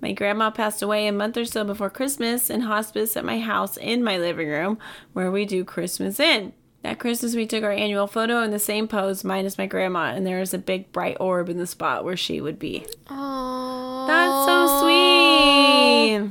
[0.00, 3.76] My grandma passed away a month or so before Christmas in hospice at my house
[3.76, 4.78] in my living room
[5.12, 6.52] where we do Christmas in.
[6.82, 10.26] That Christmas, we took our annual photo in the same pose, minus my grandma, and
[10.26, 12.86] there is a big bright orb in the spot where she would be.
[13.10, 16.30] Oh, That's so sweet.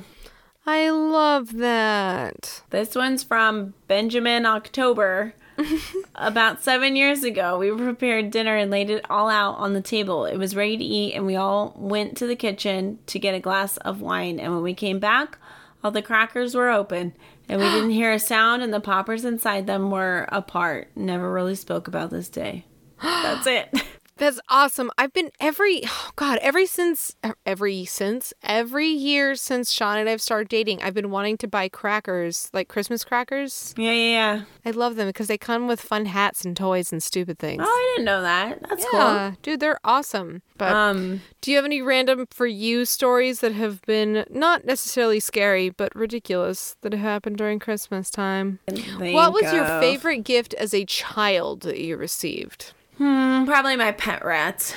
[0.65, 2.63] I love that.
[2.71, 5.35] This one's from Benjamin October.
[6.15, 10.25] About seven years ago, we prepared dinner and laid it all out on the table.
[10.25, 13.39] It was ready to eat, and we all went to the kitchen to get a
[13.39, 14.39] glass of wine.
[14.39, 15.37] And when we came back,
[15.83, 17.13] all the crackers were open,
[17.47, 20.89] and we didn't hear a sound, and the poppers inside them were apart.
[20.95, 22.65] Never really spoke about this day.
[23.01, 23.83] That's it.
[24.19, 24.91] That's awesome.
[24.97, 27.15] I've been every oh God, every since
[27.45, 31.69] every since every year since Sean and I've started dating, I've been wanting to buy
[31.69, 33.73] crackers, like Christmas crackers.
[33.77, 34.43] Yeah, yeah, yeah.
[34.65, 37.63] I love them because they come with fun hats and toys and stupid things.
[37.65, 38.61] Oh, I didn't know that.
[38.67, 40.41] That's yeah, dude, they're awesome.
[40.57, 40.73] But.
[40.73, 45.69] Um, do you have any random for you stories that have been not necessarily scary
[45.69, 48.59] but ridiculous that have happened during Christmas time?
[48.97, 52.73] what was your favorite gift as a child that you received?
[52.99, 54.75] Hmm, probably my pet rats.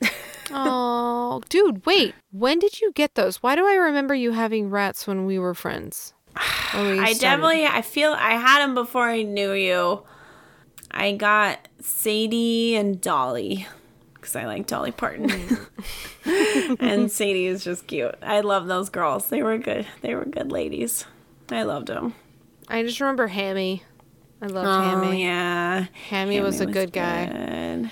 [0.52, 2.12] Oh, dude, wait.
[2.32, 3.36] When did you get those?
[3.40, 6.12] Why do I remember you having rats when we were friends?
[6.74, 10.02] We I definitely, I feel I had them before I knew you.
[10.90, 13.66] I got Sadie and Dolly
[14.14, 15.30] because I like Dolly Parton,
[16.80, 18.14] and Sadie is just cute.
[18.22, 19.28] I love those girls.
[19.28, 19.86] They were good.
[20.00, 21.06] They were good ladies.
[21.50, 22.14] I loved them.
[22.68, 23.82] I just remember Hammy.
[24.42, 25.22] I loved Oh Hammy.
[25.22, 27.88] yeah, Hammy was a good guy.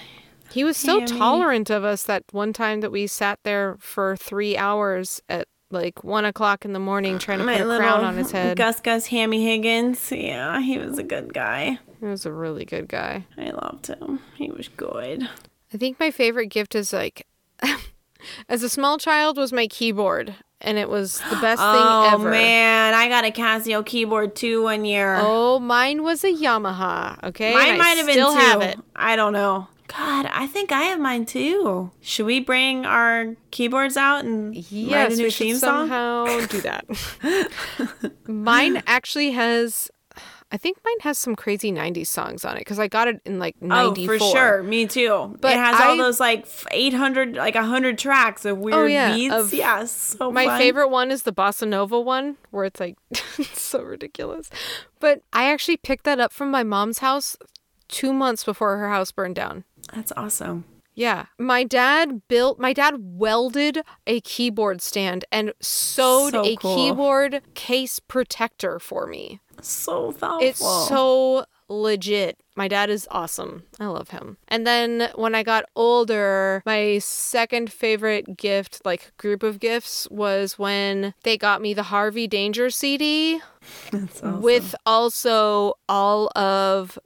[0.50, 1.18] He was so Hammy.
[1.18, 6.02] tolerant of us that one time that we sat there for three hours at like
[6.02, 8.56] one o'clock in the morning uh, trying to My put a crown on his head.
[8.56, 10.10] Gus Gus Hammy Higgins.
[10.10, 11.78] Yeah, he was a good guy.
[12.00, 13.26] He was a really good guy.
[13.36, 14.20] I loved him.
[14.36, 15.28] He was good.
[15.74, 17.26] I think my favorite gift is like,
[18.48, 21.72] as a small child, was my keyboard, and it was the best Oh
[22.04, 22.28] thing ever.
[22.28, 25.16] Oh man, I got a Casio keyboard too one year.
[25.20, 27.22] Oh, mine was a Yamaha.
[27.24, 28.38] Okay, Mine and I might have been still too.
[28.38, 28.78] have it.
[28.96, 29.68] I don't know.
[29.88, 31.90] God, I think I have mine too.
[32.02, 35.88] Should we bring our keyboards out and write a new we should theme song?
[35.88, 36.84] somehow do that.
[38.26, 39.90] Mine actually has.
[40.50, 43.38] I think mine has some crazy 90s songs on it because I got it in
[43.38, 44.14] like 94.
[44.14, 44.62] Oh, for sure.
[44.62, 45.36] Me too.
[45.40, 49.14] But it has all those like 800, like 100 tracks of oh, weird oh, yeah,
[49.14, 49.34] beats.
[49.34, 50.58] of- yeah, so My fun.
[50.58, 54.48] favorite one is the Bossa Nova one, where it's like it's so ridiculous.
[55.00, 57.36] But I actually picked that up from my mom's house
[57.88, 59.64] two months before her house burned down.
[59.94, 60.64] That's awesome.
[60.94, 61.26] Yeah.
[61.38, 66.74] My dad built, my dad welded a keyboard stand and sewed So a cool.
[66.74, 69.40] keyboard case protector for me.
[69.62, 70.46] So thoughtful.
[70.48, 72.38] It's so legit.
[72.56, 73.64] My dad is awesome.
[73.78, 74.36] I love him.
[74.48, 80.58] And then when I got older, my second favorite gift, like group of gifts, was
[80.58, 83.40] when they got me the Harvey Danger CD
[83.92, 84.42] That's awesome.
[84.42, 86.98] with also all of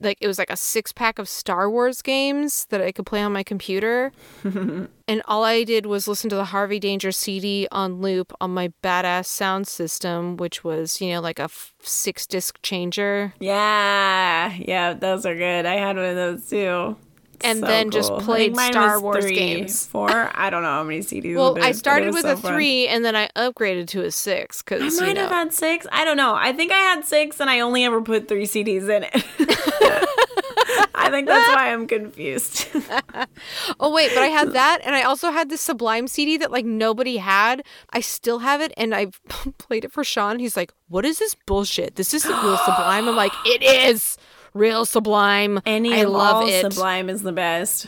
[0.00, 3.22] like it was like a six pack of Star Wars games that I could play
[3.22, 4.12] on my computer.
[4.44, 8.72] and all I did was listen to the Harvey Danger CD on loop on my
[8.82, 13.34] badass sound system, which was, you know, like a f- six disc changer.
[13.38, 15.66] Yeah, yeah, those are good.
[15.66, 16.96] I had one of those too.
[17.42, 19.86] And then just played Star Wars three, games.
[19.86, 20.30] Four?
[20.34, 21.36] I don't know how many CDs.
[21.36, 22.52] Well, it I is, it started with so a fun.
[22.52, 25.20] three and then I upgraded to a six because I might you know.
[25.22, 25.86] have had six.
[25.90, 26.34] I don't know.
[26.34, 29.24] I think I had six, and I only ever put three CDs in it.
[30.94, 32.66] I think that's why I'm confused.
[33.78, 36.64] Oh wait, but I had that, and I also had this Sublime CD that like
[36.64, 37.62] nobody had.
[37.90, 39.06] I still have it, and I
[39.58, 40.38] played it for Sean.
[40.38, 41.96] He's like, "What is this bullshit?
[41.96, 44.16] This isn't real Sublime." I'm like, "It is
[44.54, 45.60] real Sublime.
[45.66, 46.72] Any I love it.
[46.72, 47.86] Sublime is the best.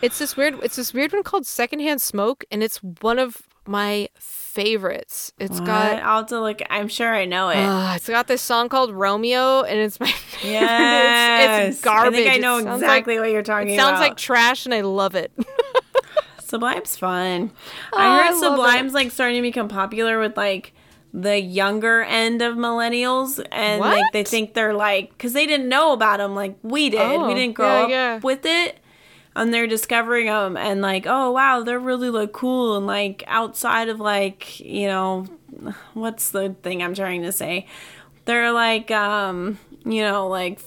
[0.00, 0.54] It's this weird.
[0.62, 3.36] It's this weird one called Secondhand Smoke, and it's one of
[3.66, 5.32] my favorites.
[5.38, 5.66] It's What?
[5.66, 6.02] got.
[6.02, 6.60] I'll have to look.
[6.68, 7.56] I'm sure I know it.
[7.58, 10.50] Uh, it's got this song called Romeo, and it's my favorite.
[10.52, 12.14] yes, it's, it's garbage.
[12.14, 13.74] I think I know exactly Like, what you're talking about.
[13.74, 14.00] it sounds about.
[14.00, 15.30] like trash, and I love it.
[16.40, 17.50] Sublime's fun.
[17.92, 20.74] Oh, I I heard love Sublime's like starting to become popular with like
[21.14, 25.92] the younger end of millennials, and like they think they're like because they didn't know
[25.92, 27.00] about them like we did.
[27.00, 28.20] Oh, we didn't grow yeah, up yeah.
[28.22, 28.78] with it.
[29.34, 33.88] And they're discovering them, and like, oh wow, they're really like cool, and like outside
[33.88, 35.26] of like, you know,
[35.94, 37.66] what's the thing I'm trying to say?
[38.26, 40.60] They're like, um, you know, like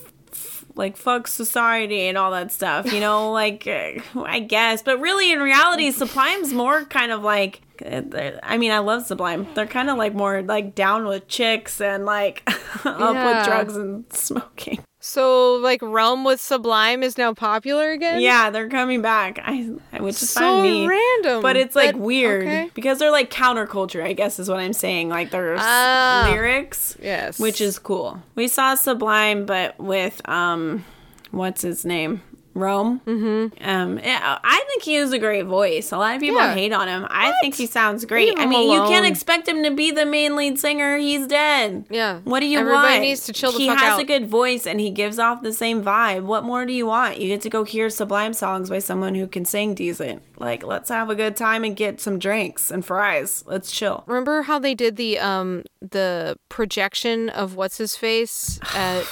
[0.76, 5.32] like fuck society and all that stuff, you know, like uh, I guess, but really
[5.32, 7.62] in reality, Sublime's more kind of like.
[7.86, 8.02] uh,
[8.44, 9.48] I mean, I love Sublime.
[9.54, 12.44] They're kind of like more like down with chicks and like
[12.86, 13.26] up Yeah.
[13.38, 14.80] with drugs and smoking.
[15.02, 18.22] So, like, Realm with Sublime is now popular again?
[18.22, 19.40] Yeah, they're coming back.
[19.44, 19.70] I
[20.02, 20.88] which is So fine me.
[20.88, 21.42] random.
[21.42, 22.72] But it's like But- weird okay.
[22.74, 25.10] because they're like counterculture, I guess is what I'm saying.
[25.10, 26.28] Like there's Ah.
[26.32, 26.98] lyrics.
[27.02, 27.40] Yes.
[27.40, 28.22] Which is cool.
[28.36, 30.84] We saw Sublime but with um
[31.32, 32.22] what's his name?
[32.56, 33.02] Rome.
[33.06, 33.64] Mm-hmm.
[33.70, 35.92] Um, I think he has a great voice.
[35.92, 36.54] A lot of people Yeah.
[36.54, 37.06] hate on him.
[37.10, 38.34] I think he sounds great.
[38.40, 40.98] I mean, you can't expect him to be the main lead singer.
[40.98, 41.86] He's dead.
[41.90, 42.20] Yeah.
[42.24, 43.02] What do you Everybody want?
[43.02, 45.52] needs to chill the he fuck has a good voice and he gives off the
[45.54, 46.24] same vibe.
[46.24, 47.20] What more do you want?
[47.20, 50.24] You get to go hear Sublime songs by someone who can sing decent.
[50.40, 53.44] Like, let's have a good time and get some drinks and fries.
[53.46, 54.04] Let's chill.
[54.08, 58.60] Remember how they did the um the projection of what's his face?
[58.74, 59.04] At,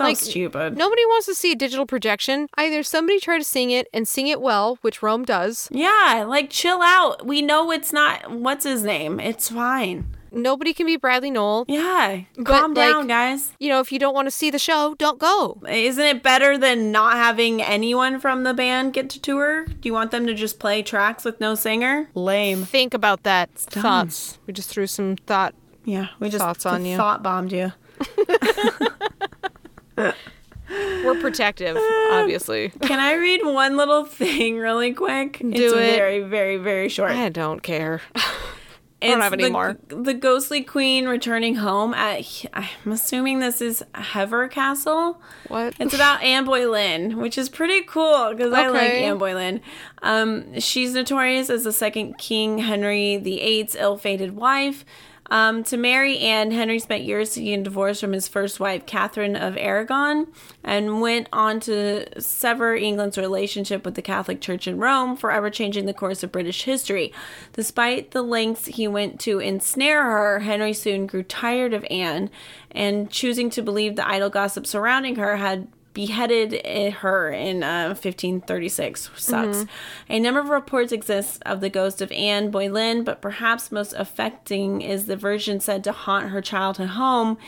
[0.00, 0.78] So Like, stupid.
[0.78, 2.48] nobody wants to see a digital projection.
[2.56, 5.68] Either somebody try to sing it and sing it well, which Rome does.
[5.70, 7.26] Yeah, like chill out.
[7.26, 9.20] We know it's not what's his name.
[9.20, 10.06] It's fine.
[10.32, 11.64] Nobody can be Bradley Nowell.
[11.68, 13.52] Yeah, calm like- down, guys.
[13.58, 15.60] You know, if you don't want to see the show, don't go.
[15.68, 19.64] Isn't it better than not having anyone from the band get to tour?
[19.66, 22.08] Do you want them to just play tracks with no singer?
[22.14, 22.64] Lame.
[22.64, 23.50] Think about that.
[23.70, 23.82] dumb.
[23.82, 24.38] Thoughts.
[24.46, 25.54] We just threw some thought.
[25.84, 26.96] Yeah, we just Thoughts on you.
[26.96, 27.72] thought bombed you.
[29.96, 31.76] We're protective,
[32.12, 32.70] obviously.
[32.82, 35.38] Can I read one little thing really quick?
[35.38, 35.96] Do it's it.
[35.96, 37.12] very, very, very short.
[37.12, 38.00] I don't care.
[39.02, 39.78] It's don't have any the, more.
[39.88, 45.22] The ghostly queen returning home at, I'm assuming this is Hever Castle.
[45.48, 45.74] What?
[45.80, 49.62] It's about Anne Boleyn, which is pretty cool because I like Anne Boleyn.
[50.02, 54.84] Um, she's notorious as the second King Henry VIII's ill-fated wife.
[55.30, 59.56] Um, to marry Anne, Henry spent years seeking divorce from his first wife, Catherine of
[59.56, 60.26] Aragon,
[60.64, 65.86] and went on to sever England's relationship with the Catholic Church in Rome, forever changing
[65.86, 67.12] the course of British history.
[67.52, 72.28] Despite the lengths he went to ensnare her, Henry soon grew tired of Anne,
[72.72, 77.88] and choosing to believe the idle gossip surrounding her had beheaded eh, her in uh,
[77.88, 79.10] 1536.
[79.16, 79.66] Sucks.
[80.08, 84.80] A number of reports exist of the ghost of Anne Boleyn, but perhaps most affecting
[84.82, 87.38] is the version said to haunt her childhood home.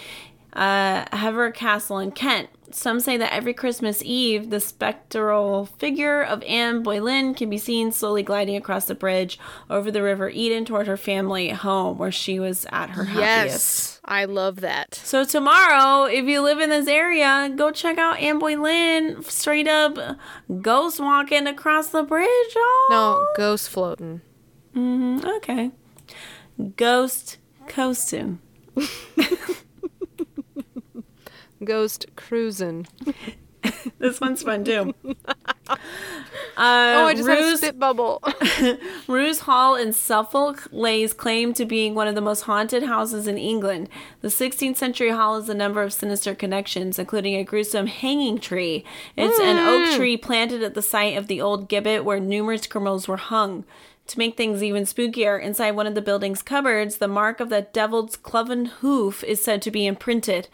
[0.55, 2.49] uh, Hever Castle in Kent.
[2.71, 7.93] Some say that every Christmas Eve, the spectral figure of Anne Boleyn can be seen
[7.93, 9.39] slowly gliding across the bridge
[9.69, 13.92] over the River Eden toward her family home, where she was at her happiest.
[14.05, 14.95] I love that.
[14.97, 19.23] So tomorrow, if you live in this area, go check out Anne Boleyn.
[19.23, 19.97] straight up
[20.61, 22.57] ghost walking across the bridge.
[22.91, 24.21] No, ghost floating.
[24.75, 25.25] Mm-hmm.
[25.37, 25.71] Okay.
[26.77, 27.39] Ghost
[27.69, 28.41] coasting.
[31.65, 32.87] Ghost cruising.
[33.99, 34.93] This one's fun too.
[35.73, 38.23] Uh, Oh, I just had a Roos, spit bubble.
[39.09, 43.39] Roos Hall in Suffolk lays claim to being one of the most haunted houses in
[43.39, 43.89] England.
[44.21, 48.85] The 16th century hall has a number of sinister connections, including a gruesome hanging tree.
[49.17, 53.09] It's an oak tree planted at the site of the old gibbet where numerous criminals
[53.09, 53.65] were hung.
[54.09, 57.63] To make things even spookier, inside one of the building's cupboards, the mark of the
[57.63, 60.49] devil's cloven hoof is said to be imprinted.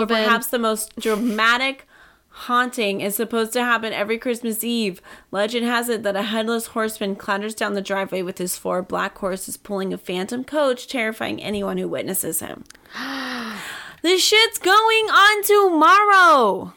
[0.00, 1.86] But perhaps the most dramatic
[2.34, 5.00] haunting is supposed to happen every Christmas Eve.
[5.30, 9.16] Legend has it that a headless horseman clatters down the driveway with his four black
[9.18, 12.64] horses pulling a phantom coach, terrifying anyone who witnesses him.
[14.02, 16.74] this shit's going on tomorrow.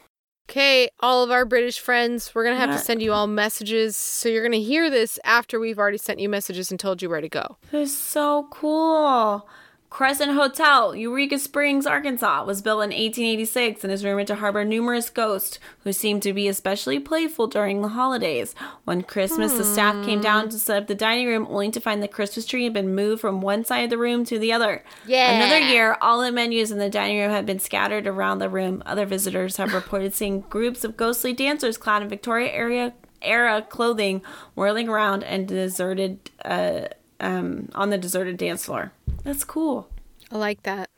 [0.50, 3.28] Okay, all of our British friends, we're going to have to uh, send you all
[3.28, 3.98] messages.
[3.98, 7.10] So you're going to hear this after we've already sent you messages and told you
[7.10, 7.58] where to go.
[7.72, 9.46] This is so cool.
[9.90, 15.10] Crescent Hotel, Eureka Springs, Arkansas, was built in 1886 and is rumored to harbor numerous
[15.10, 18.54] ghosts who seem to be especially playful during the holidays.
[18.84, 22.04] One Christmas, the staff came down to set up the dining room only to find
[22.04, 24.84] the Christmas tree had been moved from one side of the room to the other.
[25.06, 25.32] Yeah.
[25.32, 28.84] Another year, all the menus in the dining room had been scattered around the room.
[28.86, 34.22] Other visitors have reported seeing groups of ghostly dancers clad in Victoria area era clothing
[34.54, 36.82] whirling around and deserted uh,
[37.20, 38.92] um, on the deserted dance floor.
[39.28, 39.90] That's cool.
[40.32, 40.90] I like that.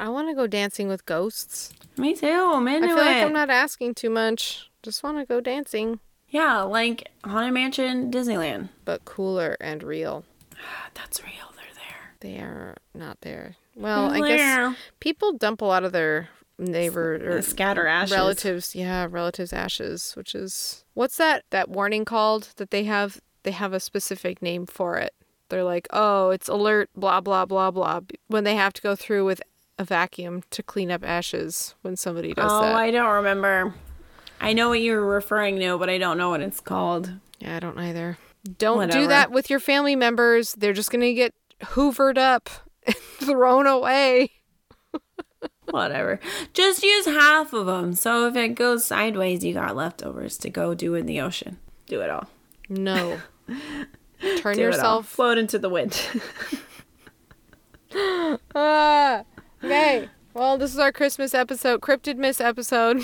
[0.00, 1.72] I want to go dancing with ghosts.
[1.96, 2.26] Me too.
[2.26, 3.00] I'm into I feel it.
[3.02, 4.68] like I'm not asking too much.
[4.82, 8.70] Just want to go dancing, yeah, like Haunted Mansion, Disneyland.
[8.84, 10.24] but cooler and real.
[10.94, 11.52] That's real.
[11.54, 12.14] They're there.
[12.18, 13.54] They are not there.
[13.76, 16.28] Well, I guess people dump a lot of their
[16.58, 18.12] neighbor or scatter ashes.
[18.12, 23.20] relatives, yeah, relatives' ashes, which is what's that that warning called that they have?
[23.44, 25.14] They have a specific name for it.
[25.48, 29.24] They're like, oh, it's alert, blah blah blah blah, when they have to go through
[29.24, 29.40] with
[29.78, 32.74] a vacuum to clean up ashes when somebody does Oh, that.
[32.74, 33.74] I don't remember.
[34.40, 37.12] I know what you're referring to, but I don't know what it's called.
[37.38, 38.18] Yeah, I don't either.
[38.58, 39.00] Don't Whatever.
[39.02, 40.54] do that with your family members.
[40.54, 42.48] They're just gonna get hoovered up
[42.86, 44.30] and thrown away.
[45.70, 46.20] Whatever.
[46.54, 47.94] Just use half of them.
[47.94, 51.58] So if it goes sideways, you got leftovers to go do in the ocean.
[51.86, 52.28] Do it all.
[52.68, 53.18] No.
[54.38, 55.06] Turn Do yourself.
[55.08, 56.00] float into the wind.
[58.54, 59.22] Ah,
[59.64, 60.08] okay.
[60.34, 63.02] Well, this is our Christmas episode, Cryptid Miss episode,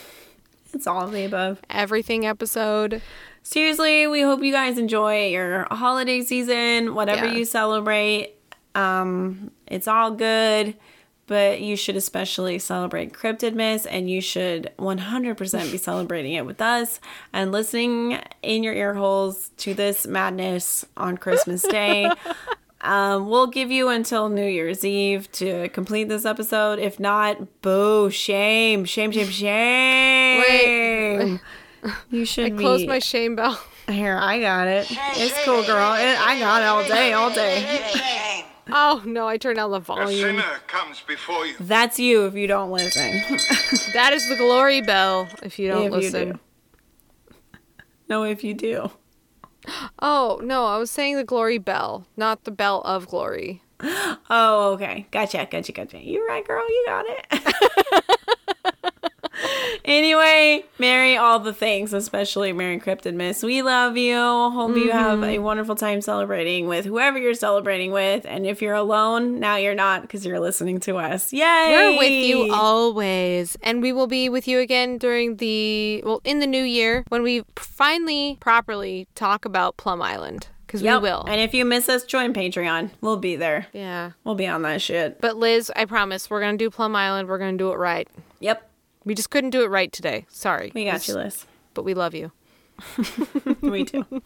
[0.72, 1.60] it's all of the above.
[1.68, 3.02] everything episode.
[3.42, 7.32] Seriously, we hope you guys enjoy your holiday season, whatever Yeah.
[7.34, 8.34] you celebrate.
[8.74, 10.76] Um, it's all good,
[11.30, 16.60] but you should especially celebrate Cryptid Miss, and you should 100% be celebrating it with
[16.60, 16.98] us
[17.32, 22.10] and listening in your ear holes to this madness on Christmas Day.
[22.82, 26.78] Um, we'll give you until New Year's Eve to complete this episode.
[26.78, 30.40] If not, boo, shame, shame, shame, shame.
[30.40, 31.40] Wait.
[32.10, 32.62] You should be.
[32.64, 33.62] Close my shame bell.
[33.86, 34.86] Here, I got it.
[34.90, 35.94] It's cool, girl.
[35.94, 38.26] It, I got it all day, all day.
[38.72, 40.20] Oh no, I turned down the A volume.
[40.20, 41.54] sinner comes before you.
[41.60, 43.12] That's you if you don't listen.
[43.92, 45.28] That is the glory bell.
[45.42, 46.32] If you don't If you listen.
[46.32, 46.38] do.
[48.08, 48.90] no, if you do.
[50.00, 53.62] Oh no, I was saying the glory bell, not the bell of glory.
[54.32, 55.06] Oh, okay.
[55.10, 55.98] Gotcha, gotcha, gotcha.
[55.98, 56.62] You're right, girl.
[56.68, 57.26] You got it.
[59.84, 63.42] anyway, Merry, all the things, especially Merry Cryptid Miss.
[63.42, 64.16] We love you.
[64.16, 65.42] Hope you have a mm-hmm.
[65.42, 68.24] wonderful time celebrating with whoever you're celebrating with.
[68.26, 71.32] And if you're alone, now you're not because you're listening to us.
[71.32, 71.42] Yay!
[71.70, 76.40] We're with you always, and we will be with you again during the well in
[76.40, 81.02] the new year when we finally properly talk about Plum Island because Yep.
[81.02, 81.24] we will.
[81.26, 82.90] And if you miss us, join Patreon.
[83.00, 83.66] We'll be there.
[83.72, 85.20] yeah, We'll be on that shit.
[85.20, 87.28] but Liz, I promise we're gonna do Plum Island.
[87.28, 88.06] We're gonna do it right.
[88.38, 88.69] Yep.
[89.04, 90.26] We just couldn't do it right today.
[90.28, 90.72] Sorry.
[90.74, 91.46] We got It's- you, Liz.
[91.74, 92.32] But we love you.
[93.62, 94.04] Me too.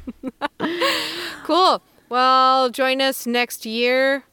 [1.44, 1.82] Cool.
[2.08, 4.24] Well, join us next year.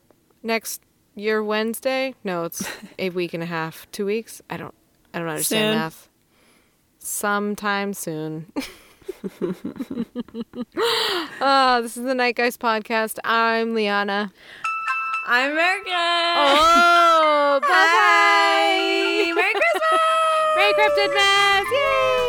[0.44, 0.82] Next
[1.16, 2.16] year Wednesday?
[2.24, 2.64] No, it's
[2.98, 3.86] a week and a half.
[3.92, 4.42] Two weeks?
[4.50, 4.74] I don't
[5.14, 5.78] I don't understand Soon.
[5.78, 6.10] math.
[7.00, 8.52] Sometime soon.
[11.42, 13.18] Ah, this is the Night Guys podcast.
[13.24, 14.32] I'm Liana.
[15.28, 15.92] I'm American.
[15.94, 19.34] Oh, bye.
[19.36, 20.01] Merry Christmas.
[20.62, 21.66] Merry Cryptid Mass.
[21.72, 22.21] Yay.